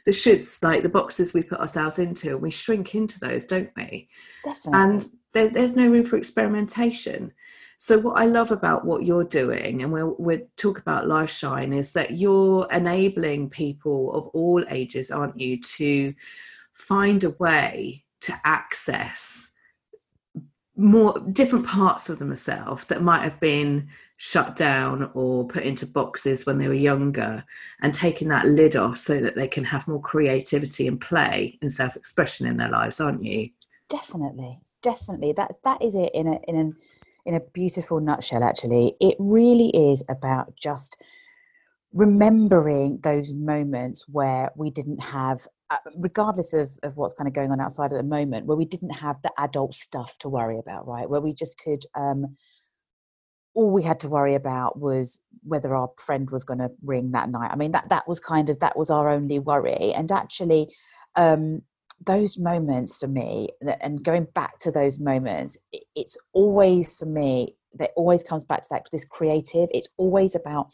the 0.05 0.11
shoulds, 0.11 0.63
like 0.63 0.83
the 0.83 0.89
boxes 0.89 1.33
we 1.33 1.41
put 1.41 1.59
ourselves 1.59 1.97
into, 1.99 2.31
and 2.31 2.41
we 2.41 2.51
shrink 2.51 2.93
into 2.93 3.19
those, 3.19 3.45
don't 3.45 3.71
we? 3.75 4.07
Definitely. 4.43 4.79
And 4.79 5.09
there, 5.33 5.49
there's 5.49 5.75
no 5.75 5.87
room 5.87 6.05
for 6.05 6.17
experimentation. 6.17 7.33
So 7.77 7.99
what 7.99 8.17
I 8.17 8.25
love 8.25 8.51
about 8.51 8.85
what 8.85 9.03
you're 9.03 9.25
doing, 9.25 9.81
and 9.81 9.91
we'll 9.91 10.15
we'll 10.17 10.47
talk 10.57 10.79
about 10.79 11.07
Life 11.07 11.31
Shine, 11.31 11.73
is 11.73 11.91
that 11.93 12.11
you're 12.11 12.67
enabling 12.71 13.49
people 13.49 14.13
of 14.13 14.27
all 14.27 14.63
ages, 14.69 15.11
aren't 15.11 15.39
you, 15.39 15.59
to 15.59 16.13
find 16.73 17.23
a 17.23 17.31
way 17.31 18.05
to 18.21 18.33
access 18.43 19.51
more 20.77 21.19
different 21.31 21.65
parts 21.65 22.09
of 22.09 22.19
themselves 22.19 22.85
that 22.85 23.01
might 23.01 23.23
have 23.23 23.39
been 23.39 23.87
shut 24.17 24.55
down 24.55 25.09
or 25.13 25.45
put 25.47 25.63
into 25.63 25.85
boxes 25.85 26.45
when 26.45 26.57
they 26.57 26.67
were 26.67 26.73
younger 26.73 27.43
and 27.81 27.93
taking 27.93 28.29
that 28.29 28.45
lid 28.45 28.75
off 28.75 28.97
so 28.97 29.19
that 29.19 29.35
they 29.35 29.47
can 29.47 29.63
have 29.63 29.87
more 29.87 30.01
creativity 30.01 30.87
and 30.87 31.01
play 31.01 31.57
and 31.61 31.71
self-expression 31.71 32.47
in 32.47 32.57
their 32.57 32.69
lives 32.69 33.01
aren't 33.01 33.23
you? 33.23 33.49
Definitely 33.89 34.59
definitely. 34.85 35.33
That's 35.35 35.57
that 35.63 35.81
is 35.81 35.95
it 35.95 36.11
in 36.13 36.27
a 36.27 36.39
in 36.47 36.55
an 36.55 36.75
in 37.25 37.33
a 37.33 37.41
beautiful 37.53 37.99
nutshell 37.99 38.43
actually. 38.43 38.95
It 39.01 39.15
really 39.19 39.69
is 39.69 40.03
about 40.07 40.55
just 40.55 41.01
remembering 41.91 42.99
those 43.01 43.33
moments 43.33 44.05
where 44.07 44.51
we 44.55 44.69
didn't 44.69 45.01
have 45.01 45.47
uh, 45.71 45.77
regardless 45.97 46.53
of, 46.53 46.77
of 46.83 46.95
what's 46.95 47.15
kind 47.15 47.27
of 47.27 47.33
going 47.33 47.51
on 47.51 47.59
outside 47.59 47.91
at 47.91 47.97
the 47.97 48.03
moment 48.03 48.45
where 48.45 48.57
we 48.57 48.65
didn't 48.65 48.91
have 48.91 49.15
the 49.23 49.31
adult 49.39 49.73
stuff 49.73 50.17
to 50.19 50.29
worry 50.29 50.59
about 50.59 50.87
right? 50.87 51.09
Where 51.09 51.21
we 51.21 51.33
just 51.33 51.59
could 51.59 51.83
um 51.95 52.37
all 53.55 53.71
we 53.71 53.83
had 53.83 53.99
to 54.01 54.09
worry 54.09 54.35
about 54.35 54.79
was 54.79 55.21
whether 55.43 55.75
our 55.75 55.89
friend 55.97 56.29
was 56.29 56.43
going 56.43 56.59
to 56.59 56.71
ring 56.83 57.11
that 57.11 57.29
night. 57.29 57.51
I 57.51 57.55
mean 57.55 57.71
that 57.71 57.89
that 57.89 58.07
was 58.07 58.19
kind 58.19 58.49
of 58.49 58.59
that 58.59 58.77
was 58.77 58.89
our 58.89 59.09
only 59.09 59.39
worry. 59.39 59.93
And 59.93 60.11
actually 60.11 60.69
um 61.15 61.61
those 62.05 62.37
moments 62.37 62.97
for 62.97 63.07
me 63.07 63.49
and 63.79 64.03
going 64.03 64.27
back 64.35 64.59
to 64.59 64.69
those 64.69 64.99
moments 64.99 65.57
it's 65.95 66.17
always 66.33 66.97
for 66.97 67.05
me 67.05 67.55
that 67.75 67.91
always 67.95 68.21
comes 68.21 68.43
back 68.43 68.63
to 68.63 68.67
that 68.71 68.83
this 68.91 69.05
creative. 69.05 69.69
It's 69.71 69.89
always 69.97 70.35
about 70.35 70.67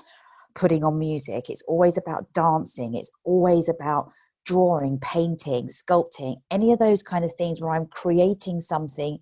putting 0.56 0.84
on 0.84 0.98
music. 1.00 1.50
It's 1.50 1.64
always 1.68 1.98
about 1.98 2.34
dancing. 2.34 2.96
It's 2.96 3.12
always 3.24 3.70
about 3.70 4.12
drawing 4.46 5.00
painting 5.00 5.68
sculpting 5.68 6.38
any 6.50 6.72
of 6.72 6.80
those 6.80 7.04
kind 7.04 7.24
of 7.24 7.34
things 7.36 7.62
where 7.62 7.72
i'm 7.72 7.86
creating 7.86 8.60
something 8.60 9.20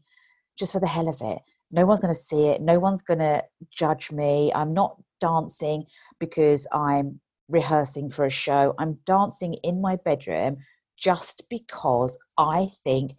just 0.57 0.71
for 0.71 0.79
the 0.79 0.87
hell 0.87 1.09
of 1.09 1.17
it 1.21 1.39
no 1.71 1.85
one's 1.85 1.99
going 1.99 2.13
to 2.13 2.19
see 2.19 2.47
it 2.47 2.61
no 2.61 2.79
one's 2.79 3.01
going 3.01 3.19
to 3.19 3.43
judge 3.71 4.11
me 4.11 4.51
i'm 4.53 4.73
not 4.73 4.97
dancing 5.19 5.83
because 6.19 6.67
i'm 6.71 7.19
rehearsing 7.47 8.09
for 8.09 8.25
a 8.25 8.29
show 8.29 8.73
i'm 8.79 8.97
dancing 9.05 9.55
in 9.63 9.81
my 9.81 9.95
bedroom 9.95 10.57
just 10.99 11.43
because 11.49 12.17
I 12.37 12.69
think 12.83 13.13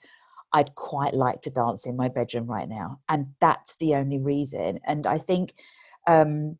I'd 0.52 0.74
quite 0.74 1.14
like 1.14 1.40
to 1.42 1.50
dance 1.50 1.86
in 1.86 1.96
my 1.96 2.08
bedroom 2.08 2.46
right 2.46 2.68
now. 2.68 3.00
And 3.08 3.28
that's 3.40 3.76
the 3.76 3.94
only 3.94 4.18
reason. 4.18 4.80
And 4.86 5.06
I 5.06 5.18
think 5.18 5.54
um, 6.06 6.58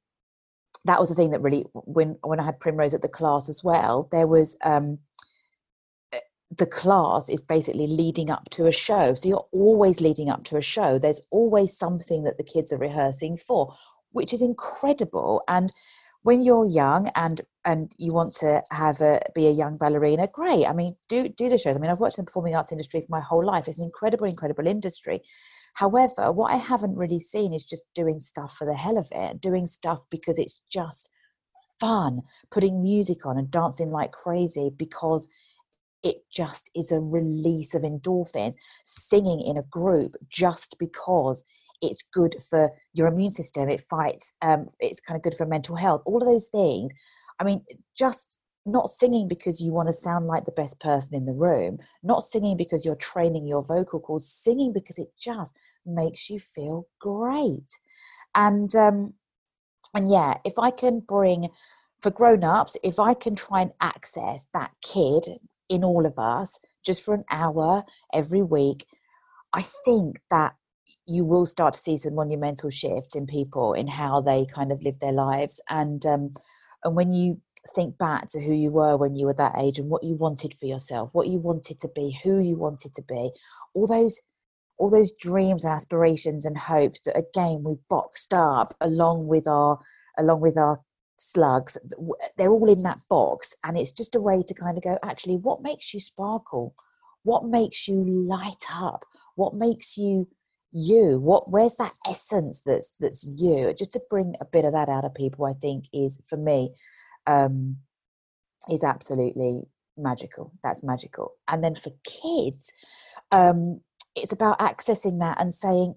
that 0.84 1.00
was 1.00 1.08
the 1.08 1.14
thing 1.14 1.30
that 1.30 1.42
really, 1.42 1.66
when, 1.72 2.16
when 2.22 2.40
I 2.40 2.44
had 2.44 2.60
Primrose 2.60 2.94
at 2.94 3.02
the 3.02 3.08
class 3.08 3.48
as 3.48 3.62
well, 3.62 4.08
there 4.12 4.26
was 4.26 4.56
um, 4.64 4.98
the 6.56 6.66
class 6.66 7.28
is 7.28 7.42
basically 7.42 7.86
leading 7.86 8.30
up 8.30 8.50
to 8.50 8.66
a 8.66 8.72
show. 8.72 9.14
So 9.14 9.28
you're 9.28 9.46
always 9.52 10.00
leading 10.00 10.28
up 10.30 10.44
to 10.44 10.56
a 10.56 10.60
show. 10.60 10.98
There's 10.98 11.20
always 11.30 11.76
something 11.76 12.24
that 12.24 12.38
the 12.38 12.44
kids 12.44 12.72
are 12.72 12.78
rehearsing 12.78 13.36
for, 13.36 13.74
which 14.10 14.32
is 14.32 14.42
incredible. 14.42 15.42
And 15.46 15.72
when 16.22 16.42
you're 16.42 16.66
young 16.66 17.08
and 17.14 17.40
and 17.64 17.94
you 17.98 18.12
want 18.12 18.32
to 18.32 18.62
have 18.70 19.00
a 19.00 19.20
be 19.34 19.46
a 19.46 19.50
young 19.50 19.76
ballerina 19.76 20.26
great 20.26 20.66
i 20.66 20.72
mean 20.72 20.96
do 21.08 21.28
do 21.28 21.48
the 21.48 21.58
shows 21.58 21.76
i 21.76 21.80
mean 21.80 21.90
i've 21.90 22.00
worked 22.00 22.18
in 22.18 22.22
the 22.22 22.26
performing 22.26 22.54
arts 22.54 22.72
industry 22.72 23.00
for 23.00 23.06
my 23.10 23.20
whole 23.20 23.44
life 23.44 23.68
it's 23.68 23.78
an 23.78 23.84
incredible 23.84 24.26
incredible 24.26 24.66
industry 24.66 25.20
however 25.74 26.32
what 26.32 26.52
i 26.52 26.56
haven't 26.56 26.96
really 26.96 27.20
seen 27.20 27.52
is 27.52 27.64
just 27.64 27.84
doing 27.94 28.18
stuff 28.18 28.54
for 28.56 28.66
the 28.66 28.74
hell 28.74 28.98
of 28.98 29.08
it 29.12 29.40
doing 29.40 29.66
stuff 29.66 30.06
because 30.10 30.38
it's 30.38 30.62
just 30.70 31.08
fun 31.78 32.20
putting 32.50 32.82
music 32.82 33.24
on 33.24 33.38
and 33.38 33.50
dancing 33.50 33.90
like 33.90 34.12
crazy 34.12 34.70
because 34.76 35.28
it 36.02 36.24
just 36.32 36.70
is 36.74 36.92
a 36.92 37.00
release 37.00 37.74
of 37.74 37.82
endorphins. 37.82 38.54
Singing 38.84 39.40
in 39.40 39.56
a 39.56 39.62
group 39.62 40.12
just 40.30 40.76
because 40.78 41.44
it's 41.82 42.02
good 42.02 42.36
for 42.48 42.70
your 42.92 43.06
immune 43.06 43.30
system 43.30 43.70
it 43.70 43.80
fights 43.80 44.34
um, 44.42 44.68
it's 44.80 45.00
kind 45.00 45.16
of 45.16 45.22
good 45.22 45.34
for 45.34 45.46
mental 45.46 45.76
health 45.76 46.02
all 46.04 46.22
of 46.22 46.28
those 46.28 46.48
things. 46.48 46.92
I 47.38 47.44
mean 47.44 47.64
just 47.96 48.36
not 48.66 48.90
singing 48.90 49.26
because 49.26 49.62
you 49.62 49.72
want 49.72 49.88
to 49.88 49.92
sound 49.92 50.26
like 50.26 50.44
the 50.44 50.52
best 50.52 50.78
person 50.80 51.14
in 51.14 51.24
the 51.24 51.32
room 51.32 51.78
not 52.02 52.22
singing 52.22 52.56
because 52.56 52.84
you're 52.84 52.94
training 52.96 53.46
your 53.46 53.62
vocal 53.62 53.98
cords 53.98 54.30
singing 54.30 54.72
because 54.72 54.98
it 54.98 55.08
just 55.18 55.56
makes 55.86 56.28
you 56.28 56.38
feel 56.38 56.86
great. 57.00 57.78
And 58.34 58.74
um 58.74 59.14
and 59.94 60.10
yeah 60.10 60.34
if 60.44 60.58
i 60.58 60.70
can 60.70 61.00
bring 61.00 61.48
for 62.00 62.10
grown-ups 62.10 62.76
if 62.82 62.98
i 62.98 63.14
can 63.14 63.34
try 63.34 63.62
and 63.62 63.72
access 63.80 64.46
that 64.52 64.70
kid 64.82 65.38
in 65.70 65.82
all 65.82 66.04
of 66.04 66.18
us 66.18 66.58
just 66.84 67.02
for 67.02 67.14
an 67.14 67.24
hour 67.30 67.84
every 68.12 68.42
week 68.42 68.84
i 69.54 69.62
think 69.84 70.20
that 70.30 70.54
you 71.06 71.24
will 71.24 71.46
start 71.46 71.74
to 71.74 71.80
see 71.80 71.96
some 71.96 72.14
monumental 72.14 72.70
shifts 72.70 73.14
in 73.14 73.26
people 73.26 73.74
in 73.74 73.86
how 73.86 74.20
they 74.20 74.46
kind 74.54 74.72
of 74.72 74.82
live 74.82 74.98
their 74.98 75.12
lives. 75.12 75.60
And 75.68 76.04
um, 76.06 76.34
and 76.84 76.96
when 76.96 77.12
you 77.12 77.40
think 77.74 77.98
back 77.98 78.26
to 78.28 78.40
who 78.40 78.54
you 78.54 78.70
were 78.70 78.96
when 78.96 79.14
you 79.14 79.26
were 79.26 79.34
that 79.34 79.54
age 79.58 79.78
and 79.78 79.90
what 79.90 80.02
you 80.02 80.16
wanted 80.16 80.54
for 80.54 80.64
yourself 80.64 81.10
what 81.12 81.28
you 81.28 81.38
wanted 81.38 81.78
to 81.78 81.88
be 81.94 82.18
who 82.24 82.40
you 82.40 82.56
wanted 82.56 82.94
to 82.94 83.02
be 83.02 83.30
all 83.74 83.86
those 83.86 84.22
all 84.78 84.88
those 84.88 85.12
dreams 85.12 85.66
and 85.66 85.74
aspirations 85.74 86.46
and 86.46 86.56
hopes 86.56 87.02
that 87.02 87.18
again 87.18 87.62
we've 87.62 87.86
boxed 87.90 88.32
up 88.32 88.74
along 88.80 89.26
with 89.26 89.46
our 89.46 89.78
along 90.18 90.40
with 90.40 90.56
our 90.56 90.80
slugs 91.22 91.76
they're 92.38 92.50
all 92.50 92.72
in 92.72 92.82
that 92.82 92.98
box 93.10 93.54
and 93.62 93.76
it's 93.76 93.92
just 93.92 94.14
a 94.14 94.20
way 94.20 94.42
to 94.42 94.54
kind 94.54 94.78
of 94.78 94.82
go 94.82 94.98
actually 95.04 95.36
what 95.36 95.62
makes 95.62 95.92
you 95.92 96.00
sparkle? 96.00 96.74
What 97.22 97.44
makes 97.44 97.86
you 97.86 98.02
light 98.02 98.64
up? 98.72 99.04
What 99.34 99.54
makes 99.54 99.98
you 99.98 100.28
you? 100.72 101.20
What 101.20 101.50
where's 101.50 101.76
that 101.76 101.92
essence 102.06 102.62
that's 102.62 102.90
that's 102.98 103.22
you? 103.24 103.74
Just 103.74 103.92
to 103.92 104.00
bring 104.08 104.34
a 104.40 104.46
bit 104.46 104.64
of 104.64 104.72
that 104.72 104.88
out 104.88 105.04
of 105.04 105.14
people 105.14 105.44
i 105.44 105.52
think 105.52 105.84
is 105.92 106.22
for 106.26 106.38
me 106.38 106.70
um 107.26 107.76
is 108.70 108.82
absolutely 108.82 109.64
magical. 109.98 110.52
That's 110.62 110.82
magical. 110.82 111.34
And 111.48 111.62
then 111.62 111.74
for 111.74 111.92
kids 112.04 112.72
um 113.30 113.80
it's 114.16 114.32
about 114.32 114.58
accessing 114.58 115.18
that 115.20 115.38
and 115.38 115.52
saying 115.52 115.94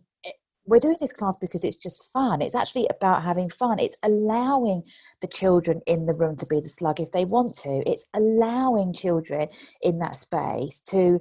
we're 0.65 0.79
doing 0.79 0.98
this 1.01 1.13
class 1.13 1.36
because 1.38 1.63
it's 1.63 1.75
just 1.75 2.12
fun. 2.12 2.41
It's 2.41 2.55
actually 2.55 2.88
about 2.89 3.24
having 3.24 3.50
fun. 3.50 3.79
It's 3.79 3.98
allowing 4.01 4.84
the 5.22 5.27
children 5.27 5.82
in 5.86 6.05
the 6.05 6.13
room 6.13 6.36
to 6.38 6.46
be 6.46 6.62
the 6.62 6.70
slug 6.70 7.00
if 7.00 7.12
they 7.12 7.25
want 7.25 7.55
to. 7.63 7.84
It's 7.86 8.05
allowing 8.13 8.93
children 8.93 9.50
in 9.82 10.00
that 10.00 10.15
space 10.15 10.79
to 10.88 11.20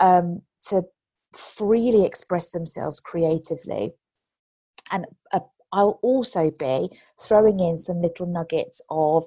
um 0.00 0.42
to 0.62 0.82
freely 1.32 2.04
express 2.04 2.50
themselves 2.50 2.98
creatively. 3.00 3.92
And 4.90 5.06
uh, 5.32 5.40
I'll 5.72 6.00
also 6.02 6.50
be 6.50 6.90
throwing 7.20 7.60
in 7.60 7.78
some 7.78 8.02
little 8.02 8.26
nuggets 8.26 8.82
of 8.90 9.24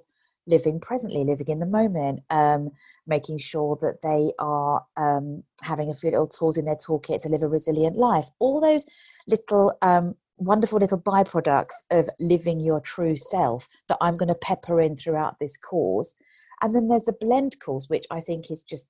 living 0.48 0.80
presently, 0.80 1.24
living 1.24 1.48
in 1.48 1.60
the 1.60 1.66
moment, 1.66 2.22
um, 2.30 2.70
making 3.08 3.38
sure 3.38 3.78
that 3.82 4.02
they 4.02 4.32
are 4.40 4.86
um, 4.98 5.44
having 5.62 5.90
a 5.90 5.94
few 5.94 6.12
little 6.12 6.28
tools 6.28 6.58
in 6.58 6.66
their 6.66 6.76
toolkit 6.76 7.22
to 7.22 7.30
live 7.30 7.42
a 7.42 7.48
resilient 7.48 7.98
life. 7.98 8.28
All 8.40 8.60
those 8.60 8.86
little 9.28 9.78
um, 9.82 10.16
wonderful 10.38 10.80
little 10.80 11.00
byproducts 11.00 11.76
of 11.92 12.10
living 12.20 12.60
your 12.60 12.80
true 12.80 13.16
self 13.16 13.68
that 13.88 13.98
I'm 14.02 14.18
going 14.18 14.30
to 14.30 14.36
pepper 14.36 14.82
in 14.82 14.96
throughout 14.96 15.40
this 15.40 15.58
course. 15.58 16.16
And 16.62 16.76
then 16.76 16.88
there's 16.88 17.04
the 17.04 17.14
blend 17.14 17.60
course, 17.60 17.88
which 17.90 18.06
I 18.10 18.22
think 18.22 18.50
is 18.50 18.64
just 18.64 18.88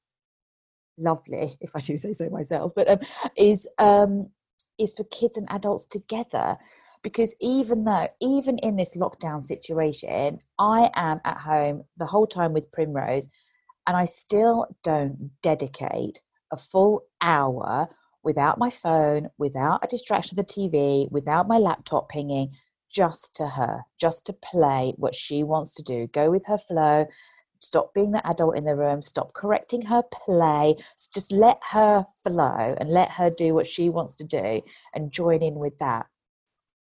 lovely, 0.97 1.57
if 1.59 1.75
I 1.75 1.79
do 1.79 1.97
say 1.97 2.13
so 2.13 2.29
myself, 2.29 2.73
but 2.75 2.89
um, 2.89 2.99
is 3.37 3.67
um, 3.77 4.29
is 4.79 4.93
for 4.93 5.03
kids 5.05 5.37
and 5.37 5.47
adults 5.49 5.85
together. 5.85 6.57
Because 7.03 7.35
even 7.41 7.83
though, 7.83 8.07
even 8.21 8.57
in 8.59 8.77
this 8.77 8.95
lockdown 8.95 9.41
situation, 9.41 10.39
I 10.57 10.89
am 10.95 11.19
at 11.25 11.37
home 11.37 11.83
the 11.97 12.05
whole 12.05 12.27
time 12.27 12.53
with 12.53 12.71
Primrose, 12.71 13.29
and 13.85 13.97
I 13.97 14.05
still 14.05 14.67
don't 14.83 15.31
dedicate 15.41 16.21
a 16.51 16.57
full 16.57 17.03
hour 17.21 17.89
without 18.23 18.57
my 18.57 18.69
phone, 18.69 19.29
without 19.37 19.83
a 19.83 19.87
distraction 19.87 20.39
of 20.39 20.47
the 20.47 20.53
TV, 20.53 21.11
without 21.11 21.47
my 21.47 21.57
laptop 21.57 22.07
pinging, 22.09 22.51
just 22.89 23.35
to 23.35 23.47
her, 23.47 23.81
just 23.99 24.25
to 24.27 24.33
play 24.33 24.93
what 24.97 25.15
she 25.15 25.43
wants 25.43 25.73
to 25.75 25.83
do, 25.83 26.07
go 26.07 26.31
with 26.31 26.45
her 26.45 26.57
flow, 26.57 27.05
stop 27.59 27.93
being 27.93 28.11
the 28.11 28.25
adult 28.27 28.55
in 28.55 28.65
the 28.65 28.75
room, 28.75 29.01
stop 29.01 29.33
correcting 29.33 29.81
her 29.83 30.03
play, 30.03 30.75
just 31.13 31.31
let 31.31 31.59
her 31.71 32.05
flow 32.23 32.75
and 32.77 32.89
let 32.89 33.09
her 33.09 33.29
do 33.29 33.53
what 33.53 33.67
she 33.67 33.89
wants 33.89 34.15
to 34.15 34.23
do 34.23 34.61
and 34.93 35.11
join 35.11 35.41
in 35.41 35.55
with 35.55 35.77
that. 35.79 36.05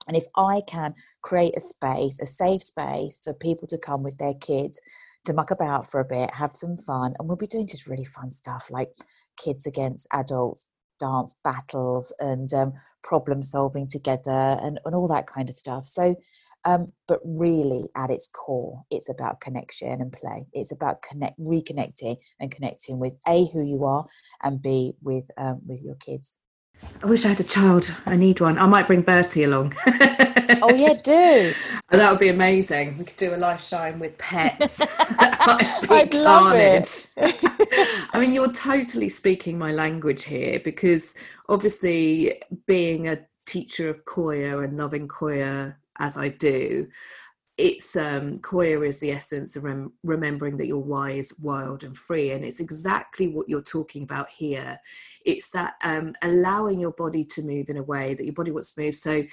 And 0.09 0.17
if 0.17 0.25
I 0.37 0.63
can 0.67 0.95
create 1.23 1.55
a 1.57 1.61
space, 1.61 2.19
a 2.21 2.27
safe 2.27 2.63
space 2.63 3.21
for 3.23 3.33
people 3.33 3.69
to 3.69 3.79
come 3.79 4.03
with 4.03 4.19
their 4.19 4.35
kids 4.35 4.81
to 5.27 5.33
muck 5.33 5.51
about 5.51 5.89
for 5.89 6.01
a 6.01 6.05
bit, 6.05 6.35
have 6.35 6.57
some 6.57 6.77
fun, 6.77 7.15
and 7.19 7.29
we'll 7.29 7.37
be 7.37 7.47
doing 7.47 7.69
just 7.69 7.87
really 7.87 8.05
fun 8.05 8.31
stuff 8.31 8.69
like 8.71 8.89
kids 9.37 9.67
against 9.67 10.09
adults, 10.13 10.67
dance 10.99 11.37
battles, 11.45 12.13
and 12.19 12.53
um, 12.55 12.73
problem 13.05 13.43
solving 13.43 13.87
together, 13.87 14.59
and, 14.63 14.81
and 14.85 14.95
all 14.95 15.09
that 15.09 15.27
kind 15.27 15.49
of 15.49 15.55
stuff. 15.55 15.87
So 15.87 16.17
um, 16.65 16.93
but 17.07 17.21
really, 17.25 17.89
at 17.97 18.11
its 18.11 18.29
core, 18.29 18.83
it's 18.91 19.09
about 19.09 19.41
connection 19.41 20.01
and 20.01 20.13
play. 20.13 20.47
It's 20.53 20.73
about 20.73 21.03
connect, 21.03 21.39
reconnecting 21.39 22.17
and 22.41 22.51
connecting 22.51 22.99
with 22.99 23.15
a 23.27 23.47
who 23.47 23.63
you 23.63 23.85
are, 23.85 24.07
and 24.43 24.61
b 24.61 24.95
with 25.01 25.31
um, 25.37 25.61
with 25.67 25.81
your 25.83 25.95
kids. 25.95 26.37
I 27.03 27.07
wish 27.07 27.25
I 27.25 27.29
had 27.29 27.41
a 27.41 27.45
child. 27.45 27.93
I 28.07 28.17
need 28.17 28.41
one. 28.41 28.59
I 28.59 28.67
might 28.67 28.87
bring 28.87 29.03
Bertie 29.03 29.45
along. 29.45 29.75
oh 29.87 30.75
yeah, 30.75 30.95
do. 30.95 31.55
Oh, 31.91 31.97
that 31.97 32.11
would 32.11 32.19
be 32.19 32.29
amazing. 32.29 32.99
We 32.99 33.05
could 33.05 33.17
do 33.17 33.35
a 33.35 33.37
life 33.37 33.63
shine 33.63 33.99
with 34.01 34.19
pets. 34.19 34.81
I'd 35.01 36.13
love 36.13 36.55
it. 36.55 37.09
I 37.17 38.21
mean, 38.21 38.33
you're 38.33 38.53
totally 38.53 39.09
speaking 39.09 39.59
my 39.59 39.73
language 39.73 40.25
here 40.25 40.61
because 40.65 41.15
obviously, 41.49 42.41
being 42.67 43.09
a 43.09 43.21
teacher 43.47 43.89
of 43.89 44.05
Qoya 44.05 44.65
and 44.65 44.77
loving 44.77 45.07
Qoya 45.07 45.77
as 46.01 46.17
I 46.17 46.31
do, 46.31 46.89
it's 47.59 47.97
um 47.97 48.39
qoya 48.39 48.87
is 48.87 49.01
the 49.01 49.11
essence 49.11 49.57
of 49.57 49.65
rem- 49.65 49.93
remembering 50.05 50.57
that 50.57 50.69
your 50.69 50.83
why 50.83 51.11
is 51.11 51.39
wild 51.41 51.83
and 51.83 51.99
free 51.99 52.31
and 52.31 52.45
it's 52.45 52.61
exactly 52.61 53.27
what 53.27 53.49
you're 53.49 53.61
talking 53.61 54.05
about 54.05 54.31
here. 54.31 54.79
It's 55.27 55.51
that 55.51 55.75
um 55.83 56.15
allowing 56.23 56.79
your 56.79 56.93
body 56.93 57.25
to 57.25 57.43
move 57.43 57.69
in 57.69 57.77
a 57.77 57.83
way 57.83 58.15
that 58.15 58.25
your 58.25 58.33
body 58.33 58.53
wants 58.53 58.73
to 58.73 58.81
move. 58.81 58.95
So 58.95 59.25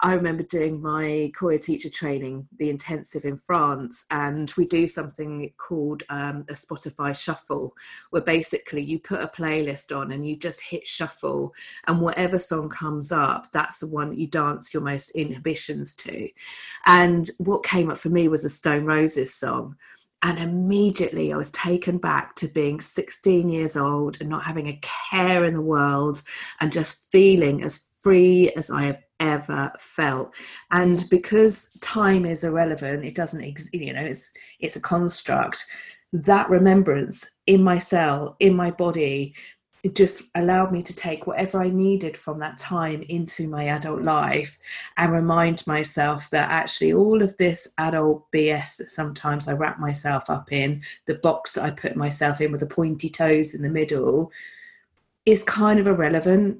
I 0.00 0.14
remember 0.14 0.44
doing 0.44 0.80
my 0.80 1.32
Qoya 1.36 1.60
teacher 1.60 1.90
training, 1.90 2.46
the 2.56 2.70
intensive 2.70 3.24
in 3.24 3.36
France, 3.36 4.06
and 4.12 4.52
we 4.56 4.64
do 4.64 4.86
something 4.86 5.52
called 5.56 6.04
um, 6.08 6.44
a 6.48 6.52
Spotify 6.52 7.16
shuffle, 7.16 7.74
where 8.10 8.22
basically 8.22 8.80
you 8.80 9.00
put 9.00 9.20
a 9.20 9.26
playlist 9.26 9.96
on 9.96 10.12
and 10.12 10.28
you 10.28 10.36
just 10.36 10.60
hit 10.60 10.86
shuffle, 10.86 11.52
and 11.88 12.00
whatever 12.00 12.38
song 12.38 12.68
comes 12.68 13.10
up, 13.10 13.50
that's 13.50 13.80
the 13.80 13.88
one 13.88 14.10
that 14.10 14.18
you 14.18 14.28
dance 14.28 14.72
your 14.72 14.84
most 14.84 15.10
inhibitions 15.10 15.96
to. 15.96 16.28
And 16.86 17.28
what 17.38 17.64
came 17.64 17.90
up 17.90 17.98
for 17.98 18.10
me 18.10 18.28
was 18.28 18.44
a 18.44 18.50
Stone 18.50 18.84
Roses 18.84 19.34
song. 19.34 19.76
And 20.22 20.38
immediately 20.38 21.32
I 21.32 21.36
was 21.36 21.52
taken 21.52 21.98
back 21.98 22.34
to 22.36 22.48
being 22.48 22.80
16 22.80 23.48
years 23.48 23.76
old 23.76 24.16
and 24.20 24.28
not 24.28 24.42
having 24.44 24.66
a 24.66 24.80
care 24.82 25.44
in 25.44 25.54
the 25.54 25.60
world 25.60 26.22
and 26.60 26.72
just 26.72 27.10
feeling 27.12 27.62
as 27.62 27.87
free 28.00 28.50
as 28.50 28.70
I 28.70 28.84
have 28.84 29.02
ever 29.20 29.72
felt 29.78 30.32
and 30.70 31.08
because 31.10 31.70
time 31.80 32.24
is 32.24 32.44
irrelevant 32.44 33.04
it 33.04 33.16
doesn't 33.16 33.42
exist 33.42 33.74
you 33.74 33.92
know 33.92 34.02
it's 34.02 34.32
it's 34.60 34.76
a 34.76 34.80
construct 34.80 35.66
that 36.12 36.48
remembrance 36.48 37.28
in 37.46 37.62
my 37.62 37.78
cell 37.78 38.36
in 38.38 38.54
my 38.54 38.70
body 38.70 39.34
it 39.82 39.94
just 39.94 40.22
allowed 40.34 40.72
me 40.72 40.82
to 40.82 40.94
take 40.94 41.26
whatever 41.26 41.62
I 41.62 41.70
needed 41.70 42.16
from 42.16 42.38
that 42.40 42.56
time 42.56 43.02
into 43.08 43.48
my 43.48 43.64
adult 43.68 44.02
life 44.02 44.58
and 44.96 45.12
remind 45.12 45.66
myself 45.66 46.30
that 46.30 46.50
actually 46.50 46.92
all 46.92 47.22
of 47.22 47.36
this 47.36 47.72
adult 47.78 48.26
BS 48.32 48.78
that 48.78 48.88
sometimes 48.88 49.46
I 49.46 49.52
wrap 49.52 49.78
myself 49.78 50.28
up 50.28 50.52
in, 50.52 50.82
the 51.06 51.14
box 51.16 51.52
that 51.52 51.64
I 51.64 51.70
put 51.70 51.94
myself 51.96 52.40
in 52.40 52.50
with 52.50 52.60
the 52.60 52.66
pointy 52.66 53.08
toes 53.08 53.54
in 53.54 53.62
the 53.62 53.68
middle, 53.68 54.32
is 55.24 55.44
kind 55.44 55.78
of 55.78 55.86
irrelevant. 55.86 56.58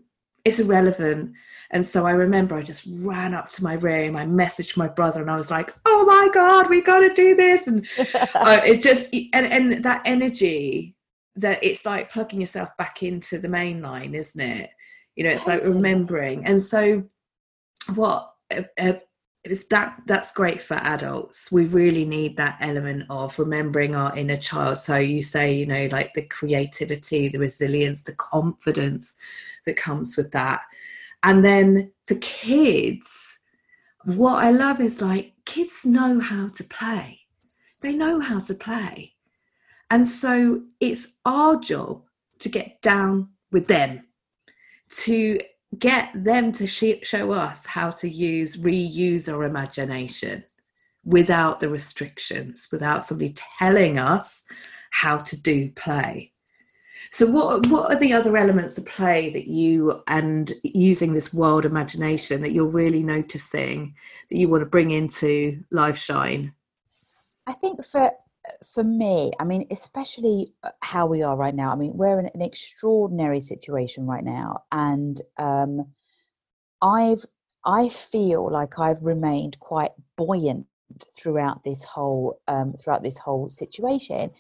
It's 0.49 0.59
irrelevant 0.59 1.35
and 1.71 1.85
so 1.85 2.07
I 2.07 2.13
remember 2.13 2.55
I 2.55 2.63
just 2.63 2.89
ran 3.03 3.35
up 3.35 3.49
to 3.51 3.65
my 3.65 3.75
room, 3.75 4.17
I 4.17 4.25
messaged 4.25 4.77
my 4.77 4.89
brother, 4.89 5.21
and 5.21 5.31
I 5.31 5.37
was 5.37 5.51
like, 5.51 5.75
"Oh 5.85 6.05
my 6.07 6.31
god, 6.33 6.71
we 6.71 6.81
got 6.81 7.01
to 7.01 7.13
do 7.13 7.35
this!" 7.35 7.67
And 7.67 7.87
uh, 8.35 8.61
it 8.65 8.83
just 8.83 9.15
and 9.33 9.47
and 9.47 9.85
that 9.85 10.03
energy 10.05 10.97
that 11.37 11.63
it's 11.63 11.85
like 11.85 12.11
plugging 12.11 12.41
yourself 12.41 12.75
back 12.79 13.03
into 13.03 13.39
the 13.39 13.49
main 13.49 13.83
line, 13.83 14.15
isn't 14.15 14.41
it? 14.41 14.71
You 15.15 15.25
know, 15.25 15.31
it's 15.31 15.45
totally. 15.45 15.67
like 15.67 15.75
remembering. 15.75 16.45
And 16.47 16.61
so, 16.61 17.05
what 17.95 18.27
uh, 18.51 18.63
uh, 18.81 18.95
that 19.71 20.03
that's 20.07 20.33
great 20.33 20.61
for 20.61 20.75
adults 20.75 21.51
we 21.51 21.65
really 21.65 22.05
need 22.05 22.37
that 22.37 22.59
element 22.61 23.03
of 23.09 23.39
remembering 23.39 23.95
our 23.95 24.15
inner 24.15 24.37
child 24.37 24.77
so 24.77 24.97
you 24.97 25.23
say 25.23 25.55
you 25.55 25.65
know 25.65 25.89
like 25.91 26.13
the 26.13 26.23
creativity 26.25 27.29
the 27.29 27.39
resilience 27.39 28.03
the 28.03 28.13
confidence 28.17 29.17
that 29.67 29.77
comes 29.77 30.17
with 30.17 30.31
that 30.33 30.63
and 31.23 31.45
then 31.45 31.93
for 32.07 32.15
kids, 32.17 33.39
what 34.05 34.45
I 34.45 34.51
love 34.51 34.81
is 34.81 35.03
like 35.03 35.33
kids 35.45 35.85
know 35.85 36.21
how 36.21 36.49
to 36.49 36.65
play. 36.65 37.21
They 37.81 37.93
know 37.93 38.21
how 38.21 38.41
to 38.41 38.55
play. 38.55 39.15
And 39.91 40.07
so 40.07 40.63
it's 40.81 41.17
our 41.25 41.57
job 41.57 42.03
to 42.41 42.49
get 42.49 42.81
down 42.83 43.31
with 43.51 43.67
them, 43.67 44.07
to 44.91 45.41
get 45.79 46.11
them 46.15 46.53
to 46.53 46.67
show 46.67 47.33
us 47.33 47.67
how 47.67 47.91
to 47.91 48.09
use, 48.09 48.57
reuse 48.57 49.33
our 49.33 49.45
imagination 49.45 50.45
without 51.05 51.61
the 51.61 51.69
restrictions, 51.69 52.69
without 52.71 53.03
somebody 53.03 53.35
telling 53.59 53.99
us 53.99 54.47
how 54.91 55.17
to 55.17 55.41
do 55.41 55.71
play. 55.73 56.33
So, 57.11 57.31
what 57.31 57.67
what 57.69 57.91
are 57.91 57.99
the 57.99 58.13
other 58.13 58.37
elements 58.37 58.77
of 58.77 58.87
play 58.87 59.31
that 59.31 59.49
you 59.49 60.03
and 60.07 60.53
using 60.63 61.15
this 61.15 61.33
wild 61.33 61.65
imagination 61.65 62.43
that 62.43 62.53
you're 62.53 62.67
really 62.67 63.03
noticing 63.03 63.95
that 64.31 64.37
you 64.37 64.49
want 64.49 64.63
to 64.63 64.67
bring 64.67 64.91
into 64.91 65.63
Life 65.71 65.97
Shine? 65.97 66.53
I 67.47 67.55
think 67.55 67.85
for 67.85 68.13
for 68.73 68.85
me, 68.85 69.31
I 69.41 69.45
mean, 69.45 69.67
especially 69.71 70.53
uh, 70.63 70.71
how 70.81 71.07
we 71.07 71.23
are 71.23 71.37
right 71.37 71.55
now. 71.55 71.73
I 71.73 71.77
mean, 71.77 71.93
we're 71.95 72.21
in 72.21 72.31
an 72.35 72.43
extraordinary 72.43 73.41
situation 73.41 74.07
right 74.07 74.25
now, 74.25 74.65
and 74.71 75.21
um, 75.39 75.87
I've 76.83 77.25
I 77.65 77.89
feel 77.89 78.51
like 78.51 78.79
I've 78.79 79.03
remained 79.03 79.59
quite 79.61 79.93
buoyant 80.17 80.67
throughout 81.15 81.65
this 81.65 81.85
whole 81.85 82.41
um, 82.49 82.75
throughout 82.75 83.03
this 83.03 83.19
whole 83.19 83.49
situation 83.49 84.31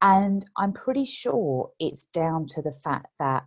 and 0.00 0.44
I'm 0.56 0.72
pretty 0.72 1.04
sure 1.04 1.70
it's 1.78 2.06
down 2.06 2.46
to 2.48 2.62
the 2.62 2.72
fact 2.72 3.08
that 3.18 3.44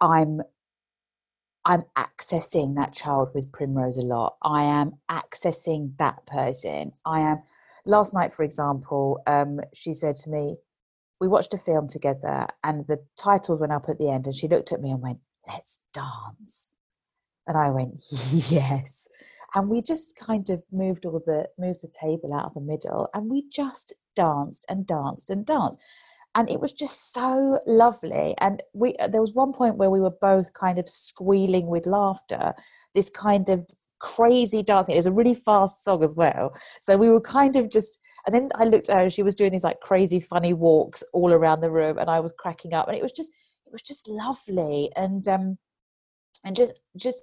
I'm 0.00 0.40
I'm 1.64 1.84
accessing 1.96 2.74
that 2.74 2.92
child 2.92 3.30
with 3.34 3.52
Primrose 3.52 3.96
a 3.96 4.02
lot. 4.02 4.36
I 4.42 4.64
am 4.64 4.94
accessing 5.08 5.96
that 5.98 6.26
person. 6.26 6.92
I 7.06 7.20
am 7.20 7.42
last 7.86 8.12
night, 8.14 8.34
for 8.34 8.42
example, 8.42 9.22
um, 9.28 9.60
she 9.72 9.94
said 9.94 10.16
to 10.16 10.30
me, 10.30 10.56
we 11.20 11.28
watched 11.28 11.54
a 11.54 11.58
film 11.58 11.86
together 11.86 12.48
and 12.64 12.84
the 12.88 12.98
title 13.16 13.56
went 13.56 13.70
up 13.72 13.88
at 13.88 13.98
the 13.98 14.10
end 14.10 14.26
and 14.26 14.36
she 14.36 14.48
looked 14.48 14.72
at 14.72 14.80
me 14.80 14.90
and 14.90 15.00
went, 15.00 15.18
Let's 15.46 15.80
dance. 15.92 16.70
And 17.46 17.56
I 17.56 17.70
went, 17.70 18.02
Yes 18.50 19.08
and 19.54 19.68
we 19.68 19.82
just 19.82 20.16
kind 20.16 20.48
of 20.50 20.62
moved 20.72 21.04
all 21.04 21.22
the 21.24 21.48
moved 21.58 21.82
the 21.82 21.92
table 22.00 22.32
out 22.34 22.46
of 22.46 22.54
the 22.54 22.60
middle 22.60 23.08
and 23.14 23.30
we 23.30 23.44
just 23.52 23.92
danced 24.14 24.64
and 24.68 24.86
danced 24.86 25.30
and 25.30 25.44
danced. 25.46 25.78
And 26.34 26.48
it 26.48 26.60
was 26.60 26.72
just 26.72 27.12
so 27.12 27.60
lovely. 27.66 28.34
And 28.38 28.62
we 28.72 28.96
uh, 28.96 29.08
there 29.08 29.20
was 29.20 29.34
one 29.34 29.52
point 29.52 29.76
where 29.76 29.90
we 29.90 30.00
were 30.00 30.16
both 30.20 30.52
kind 30.54 30.78
of 30.78 30.88
squealing 30.88 31.66
with 31.66 31.86
laughter 31.86 32.54
this 32.94 33.10
kind 33.10 33.48
of 33.48 33.66
crazy 34.00 34.62
dancing. 34.62 34.94
It 34.94 34.98
was 34.98 35.06
a 35.06 35.12
really 35.12 35.34
fast 35.34 35.84
song 35.84 36.02
as 36.02 36.14
well. 36.16 36.54
So 36.80 36.96
we 36.96 37.08
were 37.08 37.20
kind 37.20 37.56
of 37.56 37.70
just 37.70 37.98
and 38.26 38.34
then 38.34 38.50
i 38.54 38.64
looked 38.64 38.88
at 38.88 38.96
her 38.96 39.02
and 39.02 39.12
she 39.12 39.24
was 39.24 39.34
doing 39.34 39.50
these 39.50 39.64
like 39.64 39.80
crazy 39.80 40.20
funny 40.20 40.52
walks 40.52 41.02
all 41.12 41.32
around 41.32 41.60
the 41.60 41.70
room 41.70 41.98
and 41.98 42.08
i 42.08 42.20
was 42.20 42.32
cracking 42.38 42.74
up. 42.74 42.88
And 42.88 42.96
it 42.96 43.02
was 43.02 43.12
just 43.12 43.30
it 43.66 43.72
was 43.72 43.82
just 43.82 44.08
lovely. 44.08 44.90
And 44.96 45.26
um 45.28 45.58
and 46.44 46.56
just 46.56 46.80
just 46.96 47.22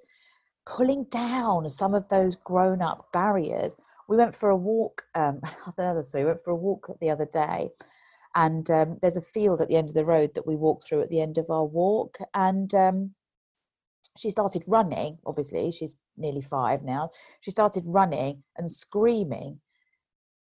pulling 0.66 1.04
down 1.04 1.68
some 1.68 1.94
of 1.94 2.08
those 2.08 2.36
grown 2.36 2.82
up 2.82 3.08
barriers. 3.12 3.76
We 4.10 4.16
went 4.16 4.34
for 4.34 4.50
a 4.50 4.56
walk, 4.56 5.04
um, 5.14 5.40
another 5.78 6.02
story, 6.02 6.24
we 6.24 6.30
went 6.30 6.42
for 6.42 6.50
a 6.50 6.56
walk 6.56 6.90
the 7.00 7.10
other 7.10 7.28
day, 7.32 7.70
and 8.34 8.68
um, 8.68 8.98
there's 9.00 9.16
a 9.16 9.22
field 9.22 9.60
at 9.60 9.68
the 9.68 9.76
end 9.76 9.88
of 9.88 9.94
the 9.94 10.04
road 10.04 10.32
that 10.34 10.48
we 10.48 10.56
walked 10.56 10.84
through 10.84 11.02
at 11.02 11.10
the 11.10 11.20
end 11.20 11.38
of 11.38 11.48
our 11.48 11.64
walk. 11.64 12.18
And 12.34 12.74
um, 12.74 13.14
she 14.18 14.30
started 14.30 14.64
running, 14.66 15.18
obviously, 15.24 15.70
she's 15.70 15.96
nearly 16.16 16.42
five 16.42 16.82
now. 16.82 17.10
She 17.40 17.52
started 17.52 17.84
running 17.86 18.42
and 18.56 18.70
screaming. 18.70 19.60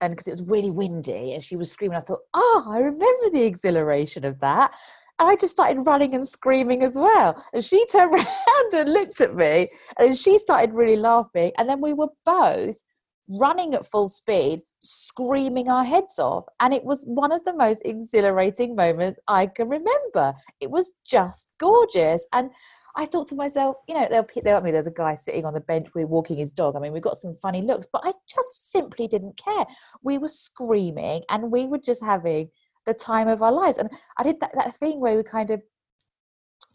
And 0.02 0.14
because 0.14 0.28
it 0.28 0.32
was 0.32 0.44
really 0.44 0.72
windy 0.72 1.34
and 1.34 1.44
she 1.44 1.56
was 1.56 1.72
screaming, 1.72 1.98
I 1.98 2.02
thought, 2.02 2.22
oh, 2.34 2.66
I 2.70 2.80
remember 2.80 3.30
the 3.32 3.44
exhilaration 3.44 4.26
of 4.26 4.40
that. 4.40 4.72
And 5.20 5.30
I 5.30 5.36
just 5.36 5.52
started 5.52 5.86
running 5.86 6.16
and 6.16 6.28
screaming 6.28 6.82
as 6.82 6.96
well. 6.96 7.44
And 7.54 7.64
she 7.64 7.86
turned 7.92 8.16
around 8.16 8.74
and 8.74 8.92
looked 8.92 9.22
at 9.22 9.36
me, 9.36 9.68
and 10.00 10.18
she 10.18 10.40
started 10.40 10.74
really 10.74 10.96
laughing. 10.96 11.52
And 11.58 11.70
then 11.70 11.82
we 11.82 11.94
were 11.94 12.10
both 12.26 12.82
running 13.30 13.74
at 13.76 13.86
full 13.86 14.10
speed, 14.10 14.62
screaming 14.80 15.70
our 15.70 15.86
heads 15.86 16.18
off. 16.20 16.46
And 16.60 16.74
it 16.74 16.84
was 16.84 17.06
one 17.06 17.32
of 17.32 17.46
the 17.46 17.56
most 17.56 17.82
exhilarating 17.86 18.76
moments 18.76 19.20
I 19.28 19.46
can 19.46 19.70
remember. 19.70 20.34
It 20.60 20.72
was 20.72 20.92
just 21.06 21.48
gorgeous. 21.60 22.26
And 22.34 22.50
I 22.96 23.06
thought 23.06 23.28
to 23.28 23.36
myself, 23.36 23.78
you 23.88 23.94
know, 23.94 24.08
they'll, 24.10 24.56
I 24.58 24.60
mean, 24.62 24.74
there's 24.74 24.88
a 24.88 24.92
guy 24.92 25.14
sitting 25.14 25.46
on 25.46 25.54
the 25.54 25.60
bench, 25.60 25.90
we're 25.94 26.08
walking 26.08 26.38
his 26.38 26.52
dog. 26.52 26.76
I 26.76 26.80
mean, 26.80 26.92
we 26.92 27.00
got 27.00 27.18
some 27.18 27.36
funny 27.36 27.62
looks, 27.62 27.88
but 27.92 28.02
I 28.04 28.14
just 28.28 28.72
simply 28.72 29.08
didn't 29.08 29.38
care. 29.38 29.66
We 30.04 30.18
were 30.18 30.28
screaming 30.28 31.24
and 31.30 31.52
we 31.52 31.66
were 31.66 31.78
just 31.78 32.04
having 32.04 32.50
the 32.86 32.94
time 32.94 33.28
of 33.28 33.42
our 33.42 33.52
lives. 33.52 33.78
And 33.78 33.90
I 34.18 34.24
did 34.24 34.40
that, 34.40 34.52
that 34.56 34.76
thing 34.76 35.00
where 35.00 35.16
we 35.16 35.24
kind 35.24 35.52
of 35.52 35.62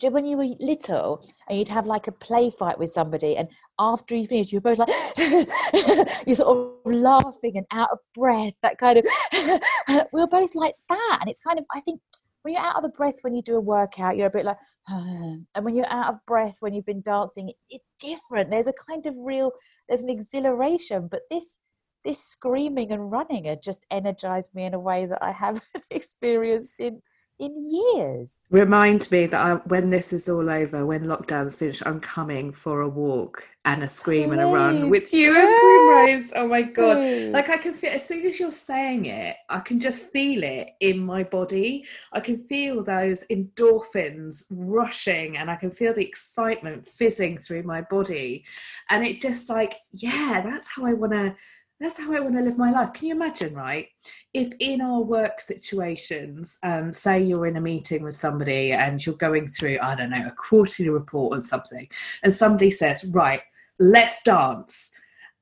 do 0.09 0.13
when 0.13 0.25
you 0.25 0.37
were 0.37 0.49
little 0.61 1.25
and 1.49 1.59
you'd 1.59 1.69
have 1.69 1.87
like 1.87 2.07
a 2.07 2.13
play 2.13 2.51
fight 2.51 2.79
with 2.79 2.91
somebody 2.91 3.37
and 3.37 3.49
after 3.79 4.15
you 4.15 4.27
finished 4.27 4.53
you're 4.53 4.61
both 4.61 4.79
like 4.79 4.89
you're 6.27 6.37
sort 6.37 6.59
of 6.87 6.93
laughing 6.93 7.57
and 7.57 7.67
out 7.73 7.89
of 7.91 7.99
breath 8.15 8.55
that 8.63 8.79
kind 8.79 8.99
of 8.99 9.05
we 10.13 10.21
are 10.21 10.27
both 10.27 10.55
like 10.55 10.75
that 10.89 11.19
and 11.21 11.31
it's 11.31 11.41
kind 11.41 11.59
of 11.59 11.65
i 11.75 11.81
think 11.81 12.01
when 12.45 12.53
you're 12.55 12.63
out 12.63 12.77
of 12.77 12.83
the 12.83 12.91
breath 12.91 13.17
when 13.23 13.35
you 13.35 13.43
do 13.43 13.57
a 13.57 13.61
workout, 13.61 14.17
you're 14.17 14.27
a 14.27 14.31
bit 14.31 14.45
like, 14.45 14.59
and 14.89 15.47
when 15.63 15.75
you're 15.75 15.91
out 15.91 16.13
of 16.13 16.27
breath 16.27 16.57
when 16.61 16.75
you've 16.75 16.85
been 16.85 17.01
dancing, 17.01 17.51
it's 17.71 17.85
different. 17.99 18.51
There's 18.51 18.67
a 18.67 18.75
kind 18.89 19.07
of 19.07 19.15
real, 19.17 19.51
there's 19.89 20.05
an 20.05 20.11
exhilaration, 20.11 21.09
but 21.11 21.23
this 21.31 21.57
this 22.05 22.23
screaming 22.23 22.93
and 22.93 23.11
running 23.11 23.47
had 23.47 23.63
just 23.63 23.87
energized 23.91 24.55
me 24.55 24.65
in 24.65 24.75
a 24.75 24.79
way 24.79 25.07
that 25.07 25.23
I 25.23 25.33
haven't 25.33 25.65
experienced 25.91 26.79
in 26.79 27.01
in 27.39 27.69
years. 27.69 28.39
Remind 28.51 29.11
me 29.11 29.27
that 29.27 29.41
I, 29.41 29.55
when 29.67 29.91
this 29.91 30.13
is 30.13 30.29
all 30.29 30.49
over, 30.49 30.87
when 30.87 31.05
lockdown's 31.05 31.57
finished, 31.57 31.83
I'm 31.85 32.01
coming 32.01 32.53
for 32.53 32.81
a 32.81 32.89
walk 32.89 33.47
and 33.65 33.83
a 33.83 33.89
scream 33.89 34.29
Please. 34.29 34.33
and 34.33 34.43
a 34.43 34.47
run 34.47 34.91
with 34.91 35.13
you 35.13 35.35
and 35.35 36.07
Primrose. 36.07 36.33
Oh 36.37 36.47
my 36.47 36.63
god! 36.63 36.97
Please. 36.97 37.33
Like 37.33 37.49
I 37.49 37.57
can 37.57 37.75
feel 37.75 37.91
as 37.91 38.07
soon 38.07 38.27
as 38.27 38.39
you're 38.39 38.51
saying 38.51 39.07
it, 39.07 39.37
I 39.49 39.61
can 39.61 39.81
just 39.81 40.03
feel 40.03 40.43
it 40.45 40.71
in 40.81 41.01
my 41.01 41.25
body. 41.25 41.87
I 42.13 42.21
can 42.21 42.39
feel 42.39 42.85
those 42.85 43.25
endorphins 43.31 44.45
rushing, 44.51 45.39
and 45.39 45.51
I 45.51 45.57
can 45.57 45.71
feel 45.71 45.95
the 45.95 46.07
excitement 46.07 46.87
fizzing 46.87 47.39
through 47.39 47.63
my 47.63 47.81
body, 47.83 48.45
and 48.91 49.05
it 49.05 49.21
just 49.21 49.49
like 49.49 49.77
yeah, 49.93 50.43
that's 50.45 50.69
how 50.69 50.87
I 50.87 50.93
want 50.93 51.13
to 51.13 51.35
that's 51.81 51.99
how 51.99 52.13
I 52.13 52.21
want 52.21 52.37
to 52.37 52.43
live 52.43 52.57
my 52.57 52.71
life. 52.71 52.93
Can 52.93 53.09
you 53.09 53.15
imagine, 53.15 53.55
right? 53.55 53.89
If 54.33 54.53
in 54.61 54.81
our 54.81 55.01
work 55.01 55.41
situations, 55.41 56.59
um, 56.63 56.93
say 56.93 57.23
you're 57.23 57.47
in 57.47 57.57
a 57.57 57.61
meeting 57.61 58.03
with 58.03 58.15
somebody 58.15 58.73
and 58.73 59.05
you're 59.05 59.17
going 59.17 59.49
through, 59.49 59.79
I 59.83 59.95
don't 59.97 60.11
know, 60.11 60.27
a 60.27 60.31
quarterly 60.31 60.89
report 60.89 61.37
or 61.37 61.41
something, 61.41 61.89
and 62.23 62.33
somebody 62.33 62.71
says, 62.71 63.05
right, 63.07 63.43
let's 63.79 64.23
dance. 64.23 64.93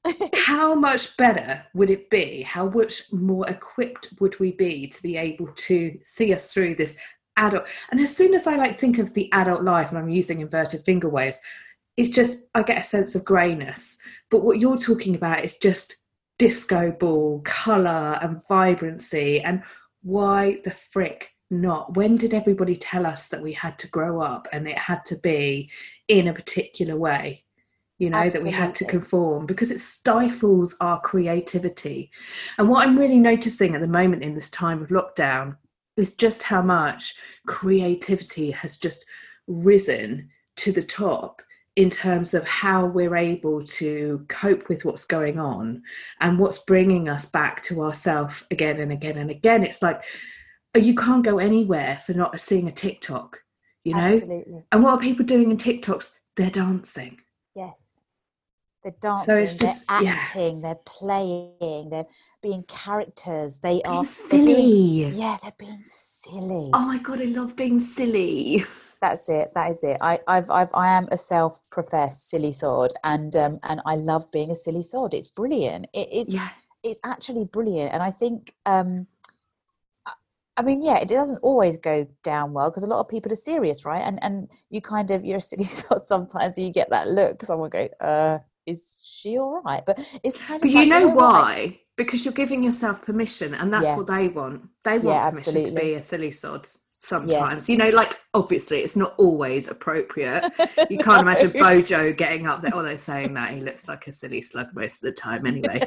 how 0.34 0.74
much 0.74 1.16
better 1.16 1.64
would 1.74 1.90
it 1.90 2.10
be? 2.10 2.42
How 2.42 2.68
much 2.68 3.12
more 3.12 3.48
equipped 3.48 4.08
would 4.20 4.38
we 4.40 4.52
be 4.52 4.88
to 4.88 5.02
be 5.02 5.16
able 5.16 5.48
to 5.48 5.98
see 6.02 6.34
us 6.34 6.52
through 6.52 6.74
this 6.74 6.96
adult? 7.36 7.68
And 7.90 8.00
as 8.00 8.16
soon 8.16 8.34
as 8.34 8.46
I 8.46 8.56
like 8.56 8.78
think 8.78 8.98
of 8.98 9.14
the 9.14 9.30
adult 9.32 9.62
life, 9.62 9.90
and 9.90 9.98
I'm 9.98 10.08
using 10.08 10.40
inverted 10.40 10.84
finger 10.84 11.08
waves, 11.08 11.40
it's 11.96 12.10
just 12.10 12.38
I 12.54 12.62
get 12.62 12.80
a 12.80 12.82
sense 12.82 13.14
of 13.14 13.24
greyness. 13.24 13.98
But 14.30 14.42
what 14.42 14.58
you're 14.58 14.78
talking 14.78 15.14
about 15.14 15.44
is 15.44 15.56
just 15.58 15.96
disco 16.38 16.92
ball, 16.92 17.40
colour 17.44 18.18
and 18.20 18.40
vibrancy. 18.48 19.40
And 19.40 19.62
why 20.02 20.60
the 20.64 20.70
frick 20.70 21.30
not? 21.50 21.94
When 21.96 22.16
did 22.16 22.34
everybody 22.34 22.76
tell 22.76 23.06
us 23.06 23.28
that 23.28 23.42
we 23.42 23.52
had 23.52 23.78
to 23.80 23.88
grow 23.88 24.20
up 24.20 24.48
and 24.52 24.66
it 24.66 24.78
had 24.78 25.04
to 25.06 25.16
be 25.22 25.70
in 26.08 26.28
a 26.28 26.34
particular 26.34 26.96
way? 26.96 27.44
You 27.98 28.10
know, 28.10 28.18
Absolutely. 28.18 28.50
that 28.50 28.56
we 28.56 28.64
had 28.64 28.74
to 28.76 28.84
conform 28.84 29.46
because 29.46 29.70
it 29.70 29.78
stifles 29.78 30.74
our 30.80 31.00
creativity. 31.00 32.10
And 32.58 32.68
what 32.68 32.84
I'm 32.84 32.98
really 32.98 33.18
noticing 33.18 33.74
at 33.74 33.80
the 33.80 33.86
moment 33.86 34.24
in 34.24 34.34
this 34.34 34.50
time 34.50 34.82
of 34.82 34.88
lockdown 34.88 35.56
is 35.96 36.14
just 36.14 36.42
how 36.42 36.62
much 36.62 37.14
creativity 37.46 38.50
has 38.50 38.76
just 38.76 39.04
risen 39.46 40.30
to 40.56 40.72
the 40.72 40.82
top 40.82 41.42
in 41.76 41.88
terms 41.88 42.34
of 42.34 42.46
how 42.46 42.84
we're 42.84 43.16
able 43.16 43.64
to 43.64 44.24
cope 44.28 44.68
with 44.68 44.84
what's 44.84 45.06
going 45.06 45.38
on 45.38 45.82
and 46.20 46.38
what's 46.38 46.58
bringing 46.58 47.08
us 47.08 47.26
back 47.26 47.62
to 47.62 47.82
ourselves 47.82 48.44
again 48.50 48.78
and 48.78 48.92
again 48.92 49.16
and 49.16 49.30
again. 49.30 49.64
It's 49.64 49.80
like 49.80 50.02
uh, 50.76 50.80
you 50.80 50.94
can't 50.94 51.24
go 51.24 51.38
anywhere 51.38 52.00
for 52.04 52.12
not 52.12 52.38
seeing 52.40 52.68
a 52.68 52.72
TikTok, 52.72 53.40
you 53.84 53.94
know? 53.94 54.00
Absolutely. 54.00 54.64
And 54.70 54.82
what 54.82 54.92
are 54.92 55.00
people 55.00 55.24
doing 55.24 55.50
in 55.50 55.56
TikToks? 55.56 56.14
They're 56.36 56.50
dancing. 56.50 57.20
Yes. 57.54 57.94
They're 58.82 58.94
dancing, 59.00 59.26
so 59.26 59.36
it's 59.36 59.54
just, 59.54 59.86
they're 59.88 60.08
acting, 60.08 60.56
yeah. 60.56 60.62
they're 60.62 60.80
playing, 60.84 61.88
they're 61.90 62.06
being 62.42 62.64
characters. 62.64 63.58
They 63.58 63.74
being 63.74 63.86
are 63.86 64.04
silly. 64.04 65.04
Yeah, 65.06 65.38
they're 65.40 65.52
being 65.56 65.82
silly. 65.82 66.70
Oh 66.74 66.86
my 66.86 66.98
god, 66.98 67.20
I 67.20 67.26
love 67.26 67.54
being 67.54 67.78
silly. 67.78 68.64
that's 69.02 69.28
it 69.28 69.50
that 69.54 69.70
is 69.70 69.82
it 69.82 69.98
I, 70.00 70.20
I've, 70.26 70.48
I've 70.48 70.70
i 70.72 70.96
am 70.96 71.08
a 71.10 71.18
self-professed 71.18 72.30
silly 72.30 72.52
sod 72.52 72.92
and 73.04 73.34
um 73.36 73.58
and 73.64 73.82
i 73.84 73.96
love 73.96 74.30
being 74.32 74.50
a 74.50 74.56
silly 74.56 74.82
sod 74.82 75.12
it's 75.12 75.30
brilliant 75.30 75.88
it 75.92 76.10
is 76.10 76.32
yeah. 76.32 76.48
it's 76.82 77.00
actually 77.04 77.44
brilliant 77.44 77.92
and 77.92 78.02
i 78.02 78.10
think 78.10 78.54
um 78.64 79.06
I 80.54 80.60
mean, 80.60 80.84
yeah, 80.84 80.98
it 80.98 81.08
doesn't 81.08 81.38
always 81.38 81.78
go 81.78 82.06
down 82.22 82.52
well 82.52 82.68
because 82.68 82.82
a 82.82 82.86
lot 82.86 83.00
of 83.00 83.08
people 83.08 83.32
are 83.32 83.36
serious, 83.36 83.86
right? 83.86 84.02
And 84.02 84.22
and 84.22 84.48
you 84.68 84.82
kind 84.82 85.10
of 85.10 85.24
you're 85.24 85.38
a 85.38 85.40
silly 85.40 85.64
sod 85.78 86.04
sometimes, 86.04 86.58
and 86.58 86.66
you 86.66 86.72
get 86.72 86.90
that 86.90 87.08
look. 87.08 87.42
Someone 87.42 87.70
go, 87.70 87.88
"Uh, 88.00 88.38
is 88.66 88.98
she 89.02 89.38
all 89.38 89.62
right?" 89.62 89.82
But 89.86 89.98
it's 90.22 90.36
kind 90.36 90.56
of. 90.56 90.62
But 90.62 90.74
like, 90.74 90.84
you 90.84 90.90
know 90.90 91.08
why? 91.08 91.80
Because 91.96 92.26
you're 92.26 92.34
giving 92.34 92.62
yourself 92.62 93.02
permission, 93.02 93.54
and 93.54 93.72
that's 93.72 93.86
yeah. 93.86 93.96
what 93.96 94.06
they 94.06 94.28
want. 94.28 94.68
They 94.84 94.98
want 94.98 95.04
yeah, 95.04 95.30
permission 95.30 95.56
absolutely. 95.56 95.74
to 95.74 95.80
be 95.80 95.94
a 95.94 96.00
silly 96.02 96.32
sod 96.32 96.68
sometimes. 97.02 97.68
Yeah. 97.68 97.72
You 97.72 97.78
know, 97.78 97.96
like 97.96 98.20
obviously 98.32 98.80
it's 98.80 98.96
not 98.96 99.14
always 99.18 99.68
appropriate. 99.68 100.50
You 100.90 100.98
can't 100.98 101.22
imagine 101.22 101.50
Bojo 101.52 102.12
getting 102.12 102.46
up 102.46 102.60
there. 102.60 102.70
Oh, 102.74 102.82
they're 102.82 102.98
saying 102.98 103.34
that 103.34 103.50
he 103.50 103.60
looks 103.60 103.88
like 103.88 104.06
a 104.06 104.12
silly 104.12 104.42
slug 104.42 104.68
most 104.74 104.96
of 104.96 105.00
the 105.02 105.12
time 105.12 105.46
anyway. 105.46 105.82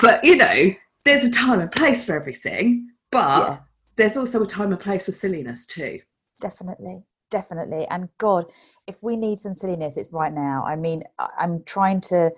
but 0.00 0.22
you 0.22 0.36
know, 0.36 0.70
there's 1.04 1.24
a 1.24 1.30
time 1.30 1.60
and 1.60 1.70
place 1.70 2.04
for 2.04 2.14
everything. 2.14 2.88
But 3.10 3.48
yeah. 3.48 3.58
there's 3.96 4.16
also 4.16 4.42
a 4.42 4.46
time 4.46 4.72
and 4.72 4.80
place 4.80 5.06
for 5.06 5.12
silliness 5.12 5.66
too. 5.66 6.00
Definitely. 6.40 7.02
Definitely. 7.30 7.86
And 7.90 8.08
God, 8.18 8.46
if 8.86 9.02
we 9.02 9.16
need 9.16 9.40
some 9.40 9.54
silliness, 9.54 9.96
it's 9.96 10.12
right 10.12 10.32
now. 10.32 10.64
I 10.64 10.76
mean, 10.76 11.02
I'm 11.38 11.62
trying 11.64 12.00
to 12.02 12.30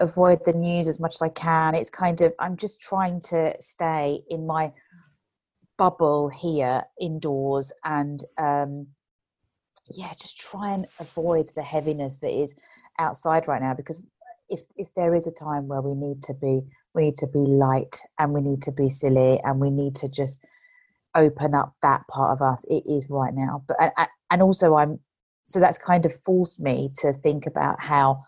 avoid 0.00 0.40
the 0.46 0.52
news 0.52 0.88
as 0.88 0.98
much 0.98 1.16
as 1.16 1.22
I 1.22 1.28
can. 1.28 1.74
It's 1.74 1.90
kind 1.90 2.20
of 2.22 2.32
I'm 2.38 2.56
just 2.56 2.80
trying 2.80 3.20
to 3.28 3.54
stay 3.60 4.22
in 4.30 4.46
my 4.46 4.72
bubble 5.80 6.28
here 6.28 6.82
indoors 7.00 7.72
and 7.84 8.26
um, 8.36 8.86
yeah 9.90 10.12
just 10.12 10.38
try 10.38 10.72
and 10.74 10.86
avoid 10.98 11.48
the 11.56 11.62
heaviness 11.62 12.18
that 12.18 12.30
is 12.30 12.54
outside 12.98 13.48
right 13.48 13.62
now 13.62 13.72
because 13.72 14.02
if 14.50 14.60
if 14.76 14.92
there 14.94 15.14
is 15.14 15.26
a 15.26 15.32
time 15.32 15.68
where 15.68 15.80
we 15.80 15.94
need 15.94 16.22
to 16.22 16.34
be 16.34 16.60
we 16.94 17.04
need 17.04 17.14
to 17.14 17.26
be 17.26 17.38
light 17.38 17.96
and 18.18 18.34
we 18.34 18.42
need 18.42 18.60
to 18.60 18.70
be 18.70 18.90
silly 18.90 19.40
and 19.42 19.58
we 19.58 19.70
need 19.70 19.94
to 19.96 20.06
just 20.06 20.44
open 21.14 21.54
up 21.54 21.74
that 21.80 22.06
part 22.08 22.30
of 22.30 22.42
us 22.42 22.62
it 22.68 22.84
is 22.86 23.08
right 23.08 23.32
now. 23.32 23.64
But 23.66 23.78
and 24.30 24.42
also 24.42 24.76
i'm 24.76 25.00
so 25.46 25.60
that's 25.60 25.78
kind 25.78 26.04
of 26.04 26.14
forced 26.14 26.60
me 26.60 26.90
to 26.96 27.14
think 27.14 27.46
about 27.46 27.80
how 27.80 28.22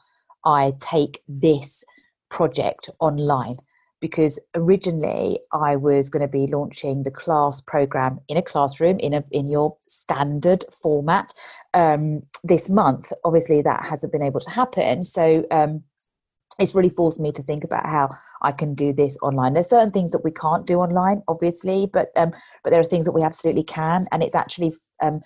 i 0.45 0.73
take 0.79 1.21
this 1.29 1.85
project 2.31 2.88
online 2.99 3.59
because 4.03 4.41
originally 4.57 5.38
I 5.53 5.77
was 5.77 6.11
going 6.11 6.21
to 6.21 6.29
be 6.29 6.49
launching 6.49 7.05
the 7.05 7.11
class 7.11 7.61
program 7.61 8.19
in 8.29 8.37
a 8.37 8.43
classroom 8.43 8.99
in 8.99 9.15
a 9.15 9.25
in 9.31 9.49
your 9.49 9.77
standard 9.87 10.65
format 10.83 11.33
um, 11.73 12.25
this 12.43 12.69
month. 12.69 13.12
Obviously, 13.25 13.62
that 13.62 13.87
hasn't 13.88 14.12
been 14.12 14.23
able 14.23 14.41
to 14.41 14.51
happen, 14.51 15.05
so 15.05 15.47
um, 15.53 15.85
it's 16.59 16.75
really 16.75 16.91
forced 16.91 17.21
me 17.21 17.31
to 17.33 17.43
think 17.43 17.62
about 17.62 17.87
how 17.87 18.11
I 18.43 18.51
can 18.51 18.75
do 18.75 18.93
this 18.93 19.17
online. 19.23 19.55
There's 19.55 19.71
certain 19.71 19.93
things 19.93 20.11
that 20.11 20.25
we 20.25 20.33
can't 20.33 20.67
do 20.67 20.81
online, 20.81 21.23
obviously, 21.29 21.87
but 21.87 22.11
um, 22.17 22.33
but 22.65 22.71
there 22.71 22.81
are 22.81 22.85
things 22.85 23.07
that 23.07 23.12
we 23.12 23.23
absolutely 23.23 23.65
can, 23.65 24.07
and 24.11 24.21
it's 24.21 24.35
actually 24.35 24.75
um, 25.01 25.21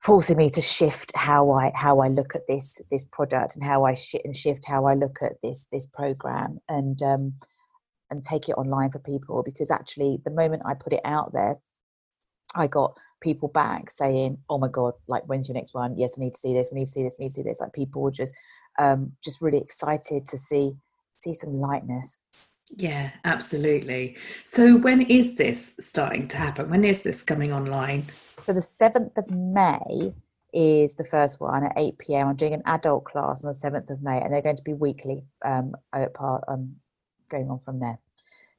forcing 0.00 0.36
me 0.36 0.48
to 0.50 0.60
shift 0.60 1.10
how 1.16 1.50
I 1.50 1.72
how 1.74 1.98
I 1.98 2.06
look 2.06 2.36
at 2.36 2.46
this 2.46 2.80
this 2.88 3.04
product 3.04 3.56
and 3.56 3.64
how 3.64 3.84
I 3.84 3.94
sh- 3.94 4.24
and 4.24 4.36
shift 4.36 4.64
how 4.64 4.86
I 4.86 4.94
look 4.94 5.18
at 5.22 5.42
this 5.42 5.66
this 5.72 5.86
program 5.86 6.60
and 6.68 7.02
um, 7.02 7.34
and 8.10 8.22
take 8.22 8.48
it 8.48 8.52
online 8.52 8.90
for 8.90 8.98
people 8.98 9.42
because 9.42 9.70
actually 9.70 10.20
the 10.24 10.30
moment 10.30 10.62
I 10.64 10.74
put 10.74 10.92
it 10.92 11.00
out 11.04 11.32
there, 11.32 11.58
I 12.54 12.66
got 12.66 12.96
people 13.20 13.48
back 13.48 13.90
saying, 13.90 14.38
"Oh 14.48 14.58
my 14.58 14.68
god, 14.68 14.94
like 15.06 15.24
when's 15.26 15.48
your 15.48 15.54
next 15.54 15.74
one? 15.74 15.96
Yes, 15.96 16.18
I 16.18 16.22
need 16.22 16.34
to 16.34 16.40
see 16.40 16.54
this. 16.54 16.70
We 16.72 16.80
need 16.80 16.86
to 16.86 16.92
see 16.92 17.02
this. 17.04 17.16
We 17.18 17.24
need 17.24 17.30
to 17.30 17.34
see 17.34 17.42
this." 17.42 17.60
Like 17.60 17.72
people 17.72 18.02
were 18.02 18.10
just 18.10 18.34
um, 18.78 19.12
just 19.22 19.40
really 19.40 19.58
excited 19.58 20.26
to 20.26 20.38
see 20.38 20.72
see 21.22 21.34
some 21.34 21.54
lightness. 21.54 22.18
Yeah, 22.76 23.10
absolutely. 23.24 24.16
So 24.44 24.76
when 24.76 25.02
is 25.02 25.34
this 25.34 25.74
starting 25.80 26.28
to 26.28 26.36
happen? 26.36 26.70
When 26.70 26.84
is 26.84 27.02
this 27.02 27.22
coming 27.22 27.52
online? 27.52 28.06
So 28.46 28.52
the 28.52 28.60
seventh 28.60 29.18
of 29.18 29.28
May 29.30 30.14
is 30.52 30.94
the 30.94 31.04
first 31.04 31.40
one 31.40 31.64
at 31.64 31.72
8 31.76 31.98
p.m. 31.98 32.28
I'm 32.28 32.36
doing 32.36 32.54
an 32.54 32.62
adult 32.66 33.04
class 33.04 33.44
on 33.44 33.52
the 33.52 33.56
7th 33.56 33.90
of 33.90 34.02
May, 34.02 34.20
and 34.20 34.32
they're 34.32 34.42
going 34.42 34.56
to 34.56 34.62
be 34.62 34.74
weekly 34.74 35.24
um, 35.44 35.74
part 36.14 36.44
um, 36.48 36.76
going 37.30 37.50
on 37.50 37.60
from 37.60 37.80
there. 37.80 37.98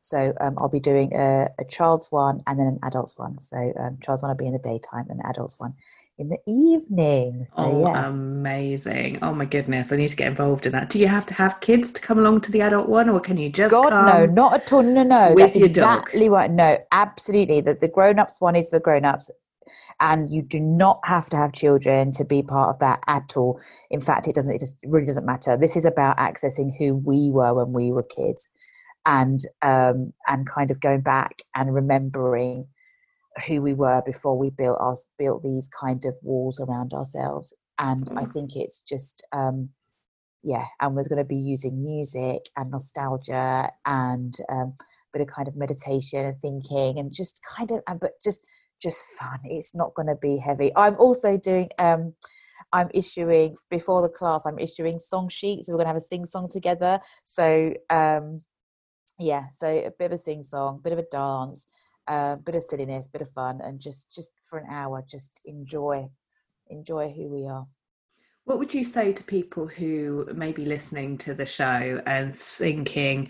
So 0.02 0.34
um, 0.42 0.56
I'll 0.58 0.70
be 0.70 0.80
doing 0.80 1.14
a, 1.14 1.50
a, 1.60 1.66
child's 1.66 2.12
one 2.12 2.42
and 2.48 2.60
then 2.60 2.66
an 2.66 2.80
adult's 2.84 3.16
one. 3.18 3.38
So 3.38 3.72
um, 3.80 4.00
child's 4.02 4.24
one 4.24 4.32
will 4.32 4.38
be 4.38 4.48
in 4.48 4.54
the 4.54 4.60
daytime 4.60 5.06
and 5.10 5.20
the 5.20 5.30
adult's 5.30 5.60
one 5.60 5.76
in 6.18 6.30
the 6.30 6.40
evening. 6.48 7.46
So, 7.56 7.64
oh, 7.64 7.88
yeah. 7.88 8.08
amazing! 8.08 9.20
Oh 9.22 9.34
my 9.34 9.46
goodness, 9.46 9.92
I 9.92 9.96
need 9.96 10.10
to 10.10 10.16
get 10.16 10.28
involved 10.28 10.66
in 10.66 10.72
that. 10.74 10.90
Do 10.90 11.00
you 11.00 11.08
have 11.08 11.26
to 11.28 11.34
have 11.34 11.60
kids 11.62 11.92
to 11.94 12.02
come 12.02 12.20
along 12.20 12.42
to 12.42 12.52
the 12.52 12.62
adult 12.62 12.88
one, 12.88 13.10
or 13.10 13.20
can 13.20 13.38
you 13.38 13.50
just? 13.50 13.72
God, 13.72 13.90
no, 13.92 14.26
not 14.26 14.54
at 14.54 14.72
all. 14.72 14.84
No, 14.84 15.04
no, 15.04 15.36
that's 15.36 15.56
exactly 15.56 16.26
dog. 16.26 16.32
right. 16.32 16.52
No, 16.52 16.78
absolutely. 16.92 17.62
That 17.62 17.82
the 17.82 17.88
grown-ups 17.88 18.38
one 18.40 18.56
is 18.56 18.70
for 18.70 18.80
grown-ups, 18.80 19.32
and 20.00 20.30
you 20.30 20.42
do 20.42 20.60
not 20.60 21.00
have 21.06 21.30
to 21.32 21.38
have 21.38 21.54
children 21.54 22.12
to 22.14 22.24
be 22.24 22.44
part 22.44 22.70
of 22.70 22.80
that 22.80 23.02
at 23.08 23.36
all. 23.36 23.60
In 23.90 24.02
fact, 24.02 24.28
it 24.28 24.36
doesn't. 24.36 24.54
It 24.54 24.60
just 24.60 24.78
really 24.86 25.08
doesn't 25.08 25.26
matter. 25.26 25.58
This 25.58 25.76
is 25.76 25.86
about 25.86 26.18
accessing 26.18 26.78
who 26.78 26.96
we 26.96 27.32
were 27.32 27.54
when 27.54 27.74
we 27.74 27.92
were 27.92 28.04
kids 28.04 28.50
and 29.06 29.40
um, 29.62 30.14
and 30.28 30.48
kind 30.50 30.72
of 30.72 30.80
going 30.80 31.02
back 31.02 31.44
and 31.56 31.74
remembering 31.74 32.68
who 33.48 33.62
we 33.62 33.74
were 33.74 34.02
before 34.06 34.38
we 34.38 34.50
built 34.50 34.80
us 34.82 35.08
built 35.18 35.44
these 35.44 35.70
kind 35.80 36.04
of 36.06 36.16
walls 36.22 36.60
around 36.60 36.94
ourselves. 36.94 37.56
And 37.80 38.08
i 38.16 38.26
mm. 38.26 38.34
think 38.34 38.52
it's 38.56 38.82
just 38.82 39.26
um 39.32 39.70
yeah 40.44 40.66
and 40.80 40.96
we're 40.96 41.08
going 41.08 41.18
to 41.18 41.24
be 41.24 41.36
using 41.36 41.84
music 41.84 42.42
and 42.56 42.70
nostalgia 42.70 43.70
and 43.86 44.36
um 44.52 44.74
bit 45.14 45.22
of 45.22 45.28
kind 45.28 45.48
of 45.48 45.56
meditation 45.56 46.26
and 46.26 46.40
thinking 46.42 47.00
and 47.00 47.14
just 47.14 47.42
kind 47.58 47.72
of 47.72 47.82
but 48.00 48.12
just 48.24 48.46
just 48.82 49.04
fun. 49.20 49.40
It's 49.44 49.76
not 49.76 49.94
going 49.94 50.08
to 50.08 50.16
be 50.16 50.38
heavy. 50.38 50.72
I'm 50.76 50.96
also 50.98 51.38
doing 51.38 51.70
um 51.80 52.14
i'm 52.74 52.90
issuing 52.94 53.56
before 53.70 54.02
the 54.02 54.08
class 54.08 54.46
i'm 54.46 54.60
issuing 54.60 54.98
song 54.98 55.28
sheets. 55.30 55.68
We're 55.68 55.76
going 55.76 55.86
to 55.86 55.90
have 55.90 55.98
a 55.98 56.02
sing 56.02 56.26
song 56.26 56.48
together. 56.52 57.00
So 57.26 57.74
um 57.90 58.44
yeah 59.20 59.48
so 59.48 59.68
a 59.68 59.92
bit 59.98 60.06
of 60.06 60.12
a 60.14 60.18
sing 60.18 60.44
song 60.44 60.80
bit 60.84 60.94
of 60.94 61.00
a 61.00 61.06
dance 61.12 61.68
a 62.10 62.12
uh, 62.12 62.36
bit 62.36 62.56
of 62.56 62.64
silliness 62.64 63.08
bit 63.08 63.22
of 63.22 63.30
fun 63.32 63.60
and 63.64 63.80
just 63.80 64.14
just 64.14 64.34
for 64.44 64.60
an 64.60 64.68
hour 64.70 65.04
just 65.08 65.40
enjoy 65.46 66.08
enjoy 66.70 67.12
who 67.12 67.30
we 67.30 67.48
are 67.48 67.68
what 68.46 68.58
would 68.58 68.74
you 68.74 68.84
say 68.84 69.14
to 69.14 69.24
people 69.24 69.68
who 69.68 70.28
may 70.34 70.52
be 70.52 70.66
listening 70.66 71.18
to 71.20 71.34
the 71.34 71.46
show 71.46 72.02
and 72.06 72.36
thinking 72.36 73.30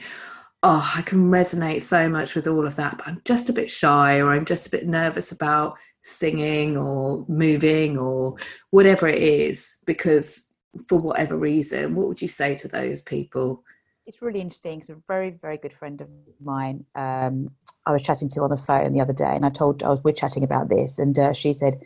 oh, 0.63 0.93
I 0.95 1.01
can 1.01 1.31
resonate 1.31 1.81
so 1.81 2.07
much 2.07 2.35
with 2.35 2.47
all 2.47 2.67
of 2.67 2.75
that, 2.75 2.97
but 2.97 3.07
I'm 3.07 3.21
just 3.25 3.49
a 3.49 3.53
bit 3.53 3.71
shy 3.71 4.19
or 4.19 4.31
I'm 4.31 4.45
just 4.45 4.67
a 4.67 4.69
bit 4.69 4.87
nervous 4.87 5.31
about 5.31 5.77
singing 6.03 6.77
or 6.77 7.25
moving 7.27 7.97
or 7.97 8.35
whatever 8.69 9.07
it 9.07 9.19
is 9.19 9.77
because 9.85 10.45
for 10.87 10.99
whatever 10.99 11.35
reason, 11.35 11.95
what 11.95 12.07
would 12.07 12.21
you 12.21 12.27
say 12.27 12.55
to 12.55 12.67
those 12.67 13.01
people? 13.01 13.63
It's 14.05 14.21
really 14.21 14.41
interesting 14.41 14.79
because 14.79 14.89
a 14.89 14.95
very, 15.07 15.29
very 15.29 15.57
good 15.57 15.73
friend 15.73 16.01
of 16.01 16.09
mine, 16.43 16.85
um, 16.95 17.49
I 17.85 17.91
was 17.91 18.01
chatting 18.01 18.29
to 18.29 18.41
on 18.41 18.49
the 18.49 18.57
phone 18.57 18.93
the 18.93 19.01
other 19.01 19.13
day, 19.13 19.33
and 19.35 19.45
I 19.45 19.49
told 19.49 19.83
I 19.83 19.89
was 19.89 20.03
we're 20.03 20.11
chatting 20.11 20.43
about 20.43 20.69
this, 20.69 20.99
and 20.99 21.17
uh, 21.17 21.33
she 21.33 21.53
said, 21.53 21.79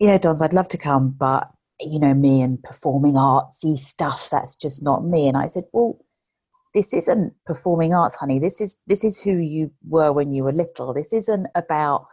"You 0.00 0.08
know, 0.08 0.18
Dons, 0.18 0.42
I'd 0.42 0.52
love 0.52 0.68
to 0.68 0.78
come, 0.78 1.10
but 1.10 1.50
you 1.80 1.98
know, 2.00 2.14
me 2.14 2.42
and 2.42 2.62
performing 2.62 3.14
artsy 3.14 3.78
stuff, 3.78 4.30
that's 4.30 4.56
just 4.56 4.82
not 4.82 5.04
me." 5.04 5.28
And 5.28 5.36
I 5.36 5.46
said, 5.46 5.64
"Well, 5.72 5.98
this 6.74 6.92
isn't 6.94 7.34
performing 7.46 7.94
arts 7.94 8.14
honey 8.16 8.38
this 8.38 8.60
is 8.60 8.76
this 8.86 9.04
is 9.04 9.20
who 9.20 9.38
you 9.38 9.70
were 9.88 10.12
when 10.12 10.30
you 10.30 10.44
were 10.44 10.52
little 10.52 10.92
this 10.92 11.12
isn't 11.12 11.46
about 11.54 12.06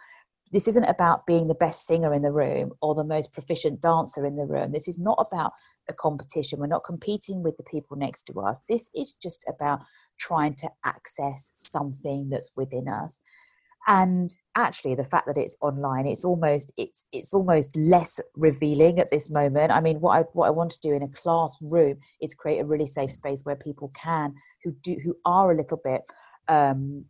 this 0.51 0.67
isn't 0.67 0.85
about 0.85 1.25
being 1.25 1.47
the 1.47 1.55
best 1.55 1.85
singer 1.85 2.13
in 2.13 2.21
the 2.21 2.31
room 2.31 2.71
or 2.81 2.95
the 2.95 3.03
most 3.03 3.33
proficient 3.33 3.81
dancer 3.81 4.25
in 4.25 4.35
the 4.35 4.45
room. 4.45 4.71
This 4.71 4.87
is 4.87 4.99
not 4.99 5.17
about 5.19 5.53
a 5.89 5.93
competition. 5.93 6.59
We're 6.59 6.67
not 6.67 6.83
competing 6.83 7.43
with 7.43 7.57
the 7.57 7.63
people 7.63 7.97
next 7.97 8.23
to 8.23 8.39
us. 8.41 8.61
This 8.69 8.89
is 8.95 9.13
just 9.13 9.43
about 9.49 9.79
trying 10.19 10.55
to 10.55 10.69
access 10.83 11.51
something 11.55 12.29
that's 12.29 12.51
within 12.55 12.87
us. 12.87 13.19
And 13.87 14.35
actually 14.55 14.95
the 14.95 15.03
fact 15.03 15.27
that 15.27 15.37
it's 15.37 15.57
online 15.61 16.07
it's 16.07 16.25
almost 16.25 16.73
it's 16.75 17.05
it's 17.11 17.35
almost 17.35 17.75
less 17.75 18.19
revealing 18.35 18.99
at 18.99 19.11
this 19.11 19.29
moment. 19.29 19.71
I 19.71 19.79
mean 19.79 19.99
what 20.01 20.17
i 20.17 20.21
what 20.33 20.47
i 20.47 20.49
want 20.49 20.71
to 20.71 20.79
do 20.81 20.91
in 20.91 21.03
a 21.03 21.07
classroom 21.07 21.99
is 22.19 22.33
create 22.33 22.59
a 22.59 22.65
really 22.65 22.87
safe 22.87 23.11
space 23.11 23.41
where 23.43 23.55
people 23.55 23.91
can 23.93 24.33
who 24.63 24.71
do 24.71 24.97
who 25.03 25.15
are 25.23 25.51
a 25.51 25.55
little 25.55 25.79
bit 25.83 26.01
um 26.47 27.05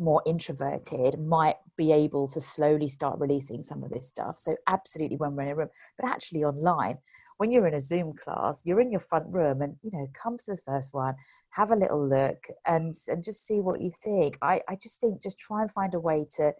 more 0.00 0.22
introverted 0.26 1.18
might 1.20 1.56
be 1.76 1.92
able 1.92 2.26
to 2.28 2.40
slowly 2.40 2.88
start 2.88 3.18
releasing 3.20 3.62
some 3.62 3.84
of 3.84 3.90
this 3.90 4.08
stuff. 4.08 4.38
So 4.38 4.56
absolutely 4.66 5.16
when 5.16 5.36
we're 5.36 5.42
in 5.42 5.48
a 5.50 5.56
room 5.56 5.68
but 5.98 6.08
actually 6.08 6.44
online 6.44 6.98
when 7.36 7.52
you're 7.52 7.66
in 7.66 7.74
a 7.74 7.80
zoom 7.80 8.14
class 8.14 8.62
you're 8.64 8.80
in 8.80 8.90
your 8.90 9.00
front 9.00 9.26
room 9.28 9.62
and 9.62 9.76
you 9.82 9.90
know 9.92 10.06
come 10.20 10.36
to 10.38 10.50
the 10.50 10.56
first 10.56 10.92
one 10.92 11.14
have 11.50 11.70
a 11.70 11.76
little 11.76 12.08
look 12.08 12.46
and 12.66 12.94
and 13.08 13.24
just 13.24 13.46
see 13.46 13.60
what 13.60 13.80
you 13.80 13.92
think. 14.02 14.38
I 14.42 14.62
i 14.68 14.76
just 14.76 15.00
think 15.00 15.22
just 15.22 15.38
try 15.38 15.62
and 15.62 15.70
find 15.70 15.94
a 15.94 16.00
way 16.00 16.26
to 16.36 16.52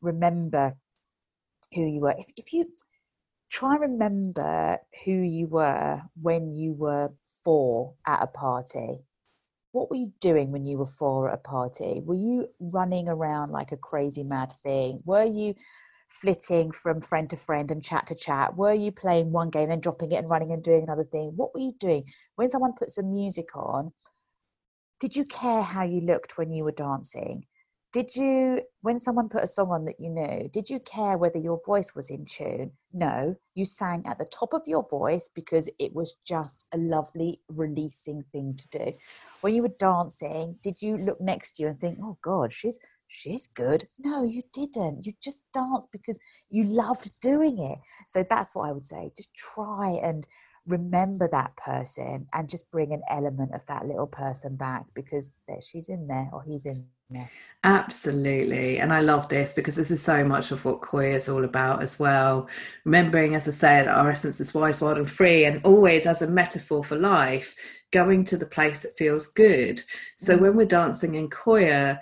remember 0.00 0.74
who 1.74 1.82
you 1.82 2.00
were. 2.00 2.14
If, 2.18 2.26
if 2.36 2.52
you 2.52 2.66
try 3.50 3.74
and 3.74 3.80
remember 3.82 4.78
who 5.04 5.12
you 5.12 5.46
were 5.46 6.02
when 6.20 6.54
you 6.54 6.72
were 6.72 7.10
four 7.44 7.94
at 8.06 8.22
a 8.22 8.26
party 8.26 9.00
what 9.72 9.90
were 9.90 9.96
you 9.96 10.12
doing 10.20 10.50
when 10.50 10.64
you 10.64 10.78
were 10.78 10.86
four 10.86 11.28
at 11.28 11.34
a 11.34 11.38
party 11.38 12.00
were 12.04 12.14
you 12.14 12.48
running 12.60 13.08
around 13.08 13.50
like 13.50 13.72
a 13.72 13.76
crazy 13.76 14.22
mad 14.22 14.52
thing 14.62 15.00
were 15.04 15.24
you 15.24 15.54
flitting 16.08 16.72
from 16.72 17.00
friend 17.00 17.30
to 17.30 17.36
friend 17.36 17.70
and 17.70 17.84
chat 17.84 18.06
to 18.06 18.14
chat 18.14 18.56
were 18.56 18.74
you 18.74 18.90
playing 18.90 19.30
one 19.30 19.48
game 19.48 19.70
and 19.70 19.82
dropping 19.82 20.10
it 20.10 20.16
and 20.16 20.28
running 20.28 20.52
and 20.52 20.64
doing 20.64 20.82
another 20.82 21.04
thing 21.04 21.32
what 21.36 21.54
were 21.54 21.60
you 21.60 21.72
doing 21.78 22.04
when 22.34 22.48
someone 22.48 22.72
put 22.76 22.90
some 22.90 23.14
music 23.14 23.54
on 23.54 23.92
did 25.00 25.16
you 25.16 25.24
care 25.24 25.62
how 25.62 25.82
you 25.82 26.02
looked 26.02 26.36
when 26.36 26.52
you 26.52 26.62
were 26.62 26.72
dancing? 26.72 27.46
Did 27.92 28.14
you, 28.14 28.60
when 28.82 28.98
someone 28.98 29.30
put 29.30 29.42
a 29.42 29.48
song 29.48 29.70
on 29.70 29.86
that 29.86 29.98
you 29.98 30.10
knew, 30.10 30.48
did 30.52 30.68
you 30.68 30.78
care 30.78 31.16
whether 31.16 31.38
your 31.38 31.60
voice 31.66 31.94
was 31.96 32.10
in 32.10 32.26
tune? 32.26 32.72
No, 32.92 33.34
you 33.54 33.64
sang 33.64 34.04
at 34.06 34.18
the 34.18 34.26
top 34.26 34.52
of 34.52 34.62
your 34.66 34.86
voice 34.88 35.28
because 35.34 35.68
it 35.78 35.94
was 35.94 36.14
just 36.24 36.66
a 36.72 36.76
lovely 36.76 37.40
releasing 37.48 38.22
thing 38.30 38.56
to 38.56 38.68
do. 38.68 38.92
When 39.40 39.54
you 39.54 39.62
were 39.62 39.74
dancing, 39.78 40.56
did 40.62 40.82
you 40.82 40.98
look 40.98 41.20
next 41.20 41.52
to 41.56 41.62
you 41.62 41.68
and 41.70 41.80
think, 41.80 41.98
oh 42.02 42.18
God, 42.22 42.52
she's 42.52 42.78
she's 43.08 43.48
good. 43.48 43.88
No, 43.98 44.22
you 44.22 44.42
didn't. 44.52 45.04
You 45.04 45.12
just 45.22 45.44
danced 45.52 45.90
because 45.92 46.18
you 46.48 46.64
loved 46.64 47.10
doing 47.20 47.58
it. 47.58 47.78
So 48.06 48.24
that's 48.28 48.54
what 48.54 48.68
I 48.68 48.72
would 48.72 48.84
say. 48.84 49.10
Just 49.16 49.34
try 49.34 49.98
and 50.02 50.26
remember 50.66 51.28
that 51.32 51.56
person 51.56 52.26
and 52.32 52.48
just 52.48 52.70
bring 52.70 52.92
an 52.92 53.02
element 53.10 53.54
of 53.54 53.64
that 53.66 53.86
little 53.86 54.06
person 54.06 54.56
back 54.56 54.84
because 54.94 55.32
there 55.48 55.60
she's 55.62 55.88
in 55.88 56.06
there 56.06 56.28
or 56.32 56.42
he's 56.42 56.66
in 56.66 56.86
there. 57.10 57.30
Absolutely. 57.64 58.78
And 58.78 58.92
I 58.92 59.00
love 59.00 59.28
this 59.28 59.52
because 59.52 59.74
this 59.74 59.90
is 59.90 60.02
so 60.02 60.24
much 60.24 60.50
of 60.50 60.64
what 60.64 60.80
Koi 60.80 61.14
is 61.14 61.28
all 61.28 61.44
about 61.44 61.82
as 61.82 61.98
well. 61.98 62.48
Remembering, 62.84 63.34
as 63.34 63.48
I 63.48 63.50
say, 63.50 63.82
that 63.82 63.94
our 63.94 64.10
essence 64.10 64.40
is 64.40 64.54
wise, 64.54 64.80
wild, 64.80 64.98
and 64.98 65.10
free, 65.10 65.44
and 65.44 65.60
always 65.64 66.06
as 66.06 66.22
a 66.22 66.30
metaphor 66.30 66.82
for 66.82 66.96
life, 66.96 67.54
going 67.90 68.24
to 68.26 68.36
the 68.36 68.46
place 68.46 68.82
that 68.82 68.96
feels 68.96 69.28
good. 69.28 69.82
So 70.16 70.34
mm-hmm. 70.34 70.42
when 70.42 70.56
we're 70.56 70.66
dancing 70.66 71.16
in 71.16 71.28
Qoya, 71.28 71.98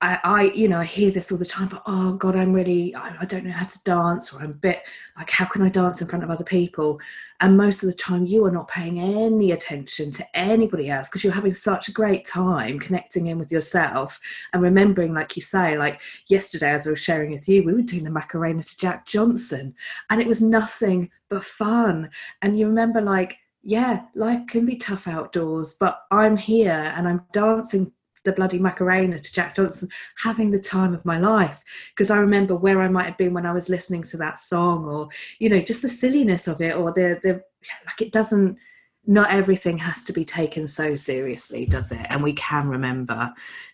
I, 0.00 0.20
I, 0.22 0.42
you 0.54 0.68
know, 0.68 0.78
I 0.78 0.84
hear 0.84 1.10
this 1.10 1.32
all 1.32 1.38
the 1.38 1.44
time, 1.44 1.66
but 1.66 1.82
oh 1.86 2.12
God, 2.12 2.36
I'm 2.36 2.52
really, 2.52 2.94
I, 2.94 3.16
I, 3.20 3.24
don't 3.24 3.44
know 3.44 3.50
how 3.50 3.66
to 3.66 3.84
dance, 3.84 4.32
or 4.32 4.38
I'm 4.38 4.52
a 4.52 4.54
bit 4.54 4.82
like, 5.16 5.28
how 5.28 5.44
can 5.44 5.62
I 5.62 5.68
dance 5.70 6.00
in 6.00 6.06
front 6.06 6.22
of 6.22 6.30
other 6.30 6.44
people? 6.44 7.00
And 7.40 7.56
most 7.56 7.82
of 7.82 7.88
the 7.88 7.96
time, 7.96 8.24
you 8.24 8.44
are 8.44 8.50
not 8.52 8.68
paying 8.68 9.00
any 9.00 9.50
attention 9.50 10.12
to 10.12 10.38
anybody 10.38 10.88
else 10.88 11.08
because 11.08 11.24
you're 11.24 11.32
having 11.32 11.52
such 11.52 11.88
a 11.88 11.92
great 11.92 12.24
time 12.24 12.78
connecting 12.78 13.26
in 13.26 13.40
with 13.40 13.50
yourself 13.50 14.20
and 14.52 14.62
remembering, 14.62 15.14
like 15.14 15.34
you 15.34 15.42
say, 15.42 15.76
like 15.76 16.00
yesterday, 16.28 16.70
as 16.70 16.86
I 16.86 16.90
was 16.90 17.00
sharing 17.00 17.32
with 17.32 17.48
you, 17.48 17.64
we 17.64 17.74
were 17.74 17.82
doing 17.82 18.04
the 18.04 18.10
Macarena 18.10 18.62
to 18.62 18.78
Jack 18.78 19.04
Johnson, 19.04 19.74
and 20.10 20.20
it 20.20 20.28
was 20.28 20.40
nothing 20.40 21.10
but 21.28 21.42
fun. 21.42 22.08
And 22.42 22.56
you 22.56 22.68
remember, 22.68 23.00
like, 23.00 23.36
yeah, 23.62 24.02
life 24.14 24.46
can 24.46 24.64
be 24.64 24.76
tough 24.76 25.08
outdoors, 25.08 25.74
but 25.74 26.02
I'm 26.12 26.36
here 26.36 26.92
and 26.96 27.08
I'm 27.08 27.22
dancing 27.32 27.92
the 28.24 28.32
bloody 28.32 28.58
Macarena 28.58 29.18
to 29.18 29.32
Jack 29.32 29.54
Johnson, 29.54 29.88
having 30.16 30.50
the 30.50 30.58
time 30.58 30.94
of 30.94 31.04
my 31.04 31.18
life. 31.18 31.62
Because 31.94 32.10
I 32.10 32.18
remember 32.18 32.56
where 32.56 32.80
I 32.80 32.88
might 32.88 33.06
have 33.06 33.18
been 33.18 33.34
when 33.34 33.46
I 33.46 33.52
was 33.52 33.68
listening 33.68 34.02
to 34.04 34.16
that 34.18 34.38
song, 34.38 34.84
or 34.84 35.08
you 35.38 35.48
know, 35.48 35.60
just 35.60 35.82
the 35.82 35.88
silliness 35.88 36.48
of 36.48 36.60
it, 36.60 36.76
or 36.76 36.92
the 36.92 37.20
the 37.22 37.42
like. 37.86 38.00
It 38.00 38.12
doesn't. 38.12 38.58
Not 39.06 39.32
everything 39.32 39.78
has 39.78 40.04
to 40.04 40.12
be 40.12 40.24
taken 40.24 40.68
so 40.68 40.94
seriously, 40.94 41.64
does 41.64 41.92
it? 41.92 42.06
And 42.10 42.22
we 42.22 42.34
can 42.34 42.68
remember 42.68 43.32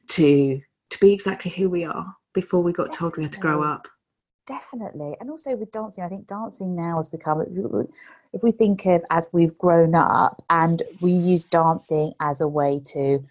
to 0.09 0.61
to 0.90 1.00
be 1.00 1.12
exactly 1.12 1.50
who 1.50 1.68
we 1.68 1.85
are 1.85 2.14
before 2.35 2.62
we 2.62 2.72
got 2.72 2.92
Definitely. 2.92 2.98
told 2.98 3.16
we 3.16 3.22
had 3.24 3.33
to 3.33 3.40
grow 3.40 3.62
up. 3.62 3.88
Definitely, 4.46 5.16
and 5.20 5.30
also 5.30 5.57
with 5.57 5.72
dancing, 5.72 6.04
I 6.04 6.09
think 6.09 6.26
dancing 6.26 6.74
now 6.74 6.96
has 6.96 7.09
become. 7.09 7.42
If 8.35 8.42
we 8.42 8.52
think 8.52 8.85
of 8.85 9.02
as 9.11 9.28
we've 9.33 9.57
grown 9.57 9.94
up, 9.94 10.44
and 10.50 10.83
we 11.00 11.12
use 11.12 11.44
dancing 11.44 12.12
as 12.20 12.42
a 12.42 12.48
way 12.48 12.80
to 12.92 13.24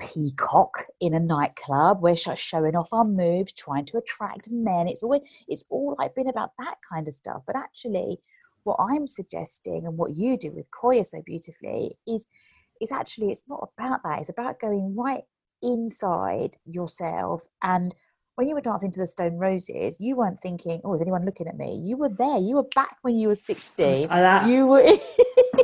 peacock 0.00 0.86
in 1.00 1.14
a 1.14 1.20
nightclub. 1.20 2.00
We're 2.02 2.16
showing 2.16 2.74
off 2.74 2.92
our 2.92 3.04
moves, 3.04 3.52
trying 3.52 3.84
to 3.86 3.98
attract 3.98 4.50
men. 4.50 4.88
It's 4.88 5.02
always 5.02 5.22
it's 5.46 5.64
all 5.70 5.94
like 5.98 6.14
been 6.14 6.28
about 6.28 6.52
that 6.58 6.76
kind 6.90 7.06
of 7.06 7.14
stuff. 7.14 7.42
But 7.46 7.56
actually, 7.56 8.18
what 8.64 8.76
I'm 8.80 9.06
suggesting 9.06 9.86
and 9.86 9.96
what 9.96 10.16
you 10.16 10.36
do 10.36 10.50
with 10.50 10.70
Qoya 10.70 11.06
so 11.06 11.22
beautifully 11.24 11.96
is 12.06 12.26
is 12.80 12.90
actually 12.90 13.30
it's 13.30 13.44
not 13.48 13.68
about 13.78 14.02
that. 14.02 14.20
It's 14.20 14.28
about 14.28 14.58
going 14.58 14.96
right 14.96 15.22
inside 15.62 16.56
yourself 16.64 17.48
and 17.62 17.94
when 18.36 18.48
you 18.48 18.54
were 18.54 18.62
dancing 18.62 18.90
to 18.92 19.00
the 19.00 19.06
Stone 19.06 19.36
Roses, 19.36 20.00
you 20.00 20.16
weren't 20.16 20.40
thinking, 20.40 20.80
"Oh, 20.82 20.94
is 20.94 21.02
anyone 21.02 21.26
looking 21.26 21.46
at 21.46 21.58
me?" 21.58 21.74
You 21.84 21.98
were 21.98 22.08
there. 22.08 22.38
You 22.38 22.56
were 22.56 22.68
back 22.74 22.96
when 23.02 23.14
you 23.14 23.28
were 23.28 23.34
sixteen. 23.34 24.08
You 24.48 24.66
were. 24.66 24.82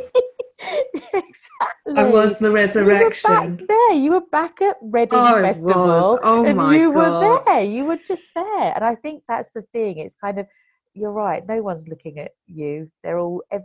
exactly. 1.14 1.96
I 1.96 2.04
was 2.04 2.38
the 2.38 2.50
resurrection. 2.50 3.30
You 3.30 3.40
were 3.40 3.50
back 3.50 3.68
there. 3.68 3.92
You 3.92 4.10
were 4.10 4.26
back 4.32 4.62
at 4.62 4.76
Reading 4.82 5.18
oh, 5.18 5.42
Festival. 5.42 6.20
Oh 6.22 6.44
and 6.44 6.56
my 6.56 6.76
you 6.76 6.92
God. 6.92 7.22
were 7.22 7.44
there. 7.44 7.64
You 7.64 7.84
were 7.84 7.96
just 7.96 8.26
there. 8.34 8.72
And 8.74 8.84
I 8.84 8.94
think 8.94 9.22
that's 9.28 9.50
the 9.50 9.62
thing. 9.72 9.98
It's 9.98 10.14
kind 10.14 10.38
of 10.38 10.46
you're 10.94 11.12
right. 11.12 11.46
No 11.46 11.62
one's 11.62 11.88
looking 11.88 12.18
at 12.18 12.32
you. 12.46 12.90
They're 13.02 13.18
all 13.18 13.42
and 13.50 13.64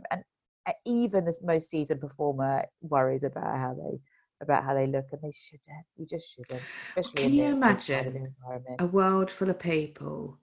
uh, 0.65 0.71
even 0.85 1.25
the 1.25 1.37
most 1.43 1.69
seasoned 1.69 2.01
performer 2.01 2.65
worries 2.81 3.23
about 3.23 3.57
how 3.57 3.73
they 3.73 3.99
about 4.41 4.63
how 4.63 4.73
they 4.73 4.87
look, 4.87 5.05
and 5.11 5.21
they 5.21 5.31
shouldn't. 5.31 5.85
You 5.97 6.05
just 6.05 6.33
shouldn't, 6.33 6.61
especially. 6.81 7.23
Can 7.23 7.33
you 7.33 7.45
imagine 7.45 8.35
a 8.79 8.85
world 8.85 9.29
full 9.29 9.49
of 9.49 9.59
people 9.59 10.39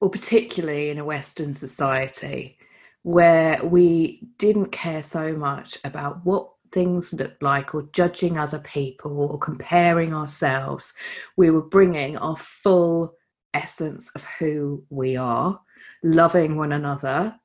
or 0.00 0.10
particularly 0.10 0.90
in 0.90 0.98
a 0.98 1.04
Western 1.04 1.54
society, 1.54 2.58
where 3.06 3.60
we 3.62 4.20
didn't 4.36 4.72
care 4.72 5.00
so 5.00 5.32
much 5.32 5.78
about 5.84 6.26
what 6.26 6.50
things 6.72 7.12
looked 7.12 7.40
like 7.40 7.72
or 7.72 7.88
judging 7.92 8.36
other 8.36 8.58
people 8.58 9.20
or 9.20 9.38
comparing 9.38 10.12
ourselves. 10.12 10.92
We 11.36 11.50
were 11.50 11.62
bringing 11.62 12.16
our 12.16 12.36
full 12.36 13.14
essence 13.54 14.10
of 14.16 14.24
who 14.40 14.82
we 14.90 15.16
are, 15.16 15.60
loving 16.02 16.56
one 16.56 16.72
another, 16.72 17.36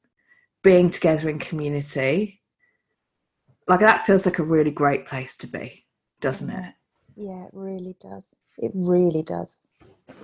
being 0.63 0.89
together 0.89 1.29
in 1.29 1.37
community. 1.37 2.41
Like 3.67 3.81
that 3.81 4.03
feels 4.03 4.25
like 4.25 4.39
a 4.39 4.43
really 4.43 4.71
great 4.71 5.05
place 5.05 5.37
to 5.37 5.47
be, 5.47 5.85
doesn't 6.21 6.49
it? 6.49 6.73
Yeah, 7.15 7.43
it 7.43 7.51
really 7.53 7.95
does. 7.99 8.35
It 8.57 8.71
really 8.73 9.21
does. 9.21 9.59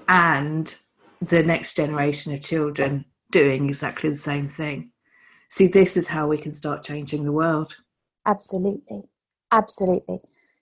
And 0.10 0.76
the 1.22 1.44
next 1.44 1.76
generation 1.76 2.34
of 2.34 2.42
children 2.42 3.06
doing 3.30 3.70
exactly 3.70 4.10
the 4.10 4.16
same 4.16 4.48
thing. 4.48 4.94
See, 5.50 5.68
this 5.68 5.96
is 5.98 6.08
how 6.08 6.28
we 6.28 6.38
can 6.38 6.54
start 6.54 6.84
changing 6.84 7.24
the 7.24 7.32
world. 7.32 7.78
Absolutely. 8.26 9.04
Absolutely. 9.52 10.20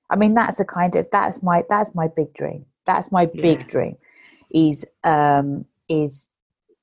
I 0.10 0.16
mean, 0.16 0.36
that's 0.36 0.60
a 0.60 0.66
kind 0.66 0.96
of 0.96 1.08
that's 1.12 1.42
my 1.42 1.64
that's 1.70 1.96
my 1.96 2.08
big 2.08 2.34
dream. 2.34 2.66
That's 2.86 3.12
my 3.12 3.26
big 3.26 3.62
yeah. 3.62 3.68
dream. 3.68 3.98
Is 4.52 4.86
um 5.04 5.66
is 5.90 6.30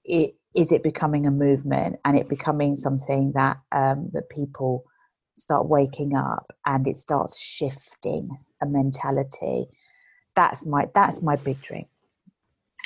it 0.05 0.35
is 0.55 0.73
it 0.73 0.83
becoming 0.83 1.27
a 1.27 1.31
movement 1.31 1.97
and 2.05 2.19
it 2.19 2.29
becoming 2.29 2.75
something 2.75 3.33
that 3.35 3.59
um 3.71 4.11
that 4.13 4.29
people 4.29 4.85
start 5.37 5.69
waking 5.69 6.15
up 6.17 6.53
and 6.67 6.87
it 6.87 6.97
starts 6.97 7.41
shifting 7.41 8.39
a 8.61 8.67
mentality. 8.67 9.67
That's 10.35 10.67
my 10.67 10.89
that's 10.95 11.23
my 11.23 11.37
big 11.37 11.63
dream. 11.63 11.87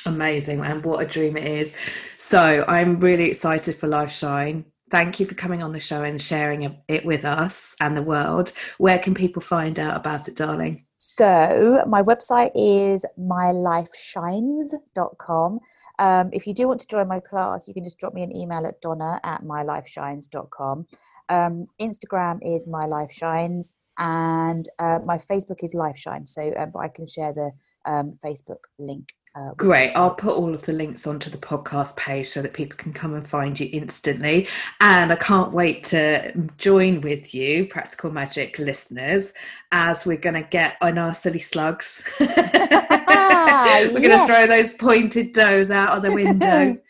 Amazing, 0.05 0.61
and 0.61 0.85
what 0.85 1.01
a 1.01 1.07
dream 1.07 1.35
it 1.35 1.47
is. 1.47 1.73
So 2.17 2.63
I'm 2.67 2.99
really 2.99 3.25
excited 3.25 3.75
for 3.75 3.87
Life 3.87 4.11
Shine 4.11 4.65
thank 4.89 5.19
you 5.19 5.25
for 5.25 5.35
coming 5.35 5.61
on 5.63 5.71
the 5.71 5.79
show 5.79 6.03
and 6.03 6.21
sharing 6.21 6.77
it 6.87 7.05
with 7.05 7.25
us 7.25 7.75
and 7.79 7.97
the 7.97 8.01
world. 8.01 8.51
Where 8.77 8.99
can 8.99 9.13
people 9.13 9.41
find 9.41 9.79
out 9.79 9.95
about 9.97 10.27
it, 10.27 10.35
darling? 10.35 10.85
So, 10.97 11.83
my 11.87 12.01
website 12.01 12.51
is 12.55 13.05
mylifeshines.com. 13.19 15.59
Um, 15.99 16.29
if 16.31 16.45
you 16.47 16.53
do 16.53 16.67
want 16.67 16.79
to 16.81 16.87
join 16.87 17.07
my 17.07 17.19
class, 17.19 17.67
you 17.67 17.73
can 17.73 17.83
just 17.83 17.97
drop 17.97 18.13
me 18.13 18.21
an 18.23 18.35
email 18.35 18.65
at 18.65 18.81
donna 18.81 19.19
at 19.23 19.43
mylifeshines.com. 19.43 20.87
Um, 21.29 21.65
Instagram 21.79 22.39
is 22.41 22.65
mylifeshines, 22.65 23.73
and 23.97 24.67
uh, 24.79 24.99
my 25.05 25.17
Facebook 25.17 25.63
is 25.63 25.75
Lifeshine. 25.75 26.27
So, 26.27 26.53
um, 26.57 26.71
I 26.79 26.87
can 26.87 27.07
share 27.07 27.33
the 27.33 27.51
um, 27.85 28.13
Facebook 28.23 28.63
link 28.79 29.13
uh, 29.37 29.53
Great. 29.55 29.91
I'll 29.93 30.15
put 30.15 30.35
all 30.35 30.53
of 30.53 30.63
the 30.63 30.73
links 30.73 31.05
onto 31.05 31.29
the 31.29 31.37
podcast 31.37 31.95
page 31.95 32.27
so 32.27 32.41
that 32.41 32.53
people 32.53 32.77
can 32.77 32.91
come 32.91 33.13
and 33.13 33.27
find 33.27 33.59
you 33.59 33.69
instantly. 33.71 34.47
And 34.81 35.11
I 35.11 35.15
can't 35.15 35.51
wait 35.51 35.83
to 35.85 36.31
join 36.57 37.01
with 37.01 37.35
you, 37.35 37.67
Practical 37.67 38.09
Magic 38.09 38.57
listeners, 38.57 39.33
as 39.71 40.05
we're 40.05 40.17
going 40.17 40.41
to 40.41 40.47
get 40.49 40.77
on 40.81 40.97
our 40.97 41.13
silly 41.13 41.39
slugs. 41.39 42.03
we're 42.19 42.27
yes. 42.29 43.91
going 43.91 44.09
to 44.09 44.25
throw 44.25 44.47
those 44.47 44.73
pointed 44.73 45.33
toes 45.33 45.69
out 45.69 45.95
of 45.95 46.03
the 46.03 46.11
window 46.11 46.77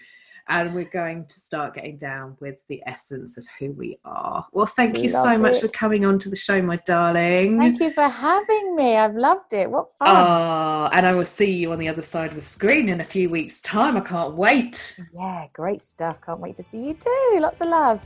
and 0.49 0.73
we're 0.73 0.85
going 0.85 1.25
to 1.25 1.39
start 1.39 1.75
getting 1.75 1.97
down 1.97 2.37
with 2.39 2.65
the 2.67 2.81
essence 2.85 3.37
of 3.37 3.45
who 3.59 3.71
we 3.73 3.99
are. 4.05 4.45
Well, 4.51 4.65
thank 4.65 4.97
you 4.97 5.09
Love 5.09 5.23
so 5.23 5.37
much 5.37 5.59
for 5.59 5.67
coming 5.69 6.05
on 6.05 6.19
to 6.19 6.29
the 6.29 6.35
show, 6.35 6.61
my 6.61 6.77
darling. 6.85 7.57
Thank 7.59 7.79
you 7.79 7.91
for 7.91 8.07
having 8.07 8.75
me. 8.75 8.95
I've 8.95 9.15
loved 9.15 9.53
it. 9.53 9.69
What 9.69 9.87
fun. 9.97 10.07
Oh, 10.09 10.89
and 10.93 11.05
I 11.05 11.13
will 11.13 11.25
see 11.25 11.51
you 11.51 11.71
on 11.71 11.79
the 11.79 11.89
other 11.89 12.01
side 12.01 12.29
of 12.29 12.35
the 12.35 12.41
screen 12.41 12.89
in 12.89 13.01
a 13.01 13.05
few 13.05 13.29
weeks' 13.29 13.61
time. 13.61 13.97
I 13.97 14.01
can't 14.01 14.35
wait. 14.35 14.99
Yeah, 15.13 15.47
great 15.53 15.81
stuff. 15.81 16.21
Can't 16.25 16.39
wait 16.39 16.57
to 16.57 16.63
see 16.63 16.79
you 16.79 16.93
too. 16.93 17.39
Lots 17.39 17.61
of 17.61 17.67
love. 17.67 18.01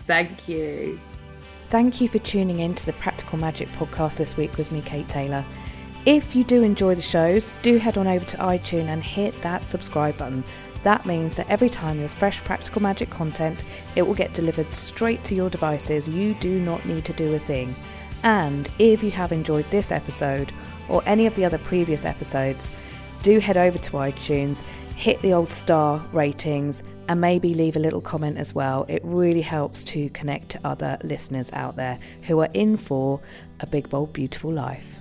Thank 0.00 0.48
you. 0.48 1.00
Thank 1.70 2.00
you 2.00 2.08
for 2.08 2.18
tuning 2.18 2.60
in 2.60 2.74
to 2.74 2.86
the 2.86 2.94
Practical 2.94 3.38
Magic 3.38 3.68
podcast 3.70 4.16
this 4.16 4.36
week 4.36 4.56
with 4.56 4.72
me, 4.72 4.80
Kate 4.82 5.08
Taylor. 5.08 5.44
If 6.06 6.34
you 6.34 6.44
do 6.44 6.62
enjoy 6.62 6.94
the 6.94 7.02
shows, 7.02 7.52
do 7.62 7.76
head 7.76 7.98
on 7.98 8.06
over 8.06 8.24
to 8.24 8.36
iTunes 8.38 8.88
and 8.88 9.02
hit 9.02 9.38
that 9.42 9.62
subscribe 9.62 10.16
button 10.16 10.42
that 10.82 11.06
means 11.06 11.36
that 11.36 11.48
every 11.48 11.68
time 11.68 11.98
there's 11.98 12.14
fresh 12.14 12.42
practical 12.42 12.82
magic 12.82 13.10
content, 13.10 13.64
it 13.96 14.02
will 14.02 14.14
get 14.14 14.34
delivered 14.34 14.72
straight 14.74 15.22
to 15.24 15.34
your 15.34 15.50
devices. 15.50 16.08
You 16.08 16.34
do 16.34 16.60
not 16.60 16.84
need 16.84 17.04
to 17.06 17.12
do 17.12 17.34
a 17.34 17.38
thing. 17.38 17.74
And 18.22 18.68
if 18.78 19.02
you 19.02 19.10
have 19.12 19.32
enjoyed 19.32 19.70
this 19.70 19.92
episode 19.92 20.52
or 20.88 21.02
any 21.06 21.26
of 21.26 21.34
the 21.34 21.44
other 21.44 21.58
previous 21.58 22.04
episodes, 22.04 22.70
do 23.22 23.38
head 23.38 23.56
over 23.56 23.78
to 23.78 23.90
iTunes, 23.92 24.62
hit 24.96 25.20
the 25.22 25.32
old 25.32 25.52
star 25.52 26.04
ratings, 26.12 26.82
and 27.08 27.20
maybe 27.20 27.54
leave 27.54 27.76
a 27.76 27.80
little 27.80 28.00
comment 28.00 28.36
as 28.36 28.54
well. 28.54 28.84
It 28.88 29.00
really 29.04 29.40
helps 29.40 29.82
to 29.84 30.10
connect 30.10 30.50
to 30.50 30.60
other 30.64 30.98
listeners 31.02 31.50
out 31.52 31.76
there 31.76 31.98
who 32.24 32.40
are 32.40 32.50
in 32.54 32.76
for 32.76 33.20
a 33.60 33.66
big, 33.66 33.88
bold, 33.88 34.12
beautiful 34.12 34.52
life. 34.52 34.97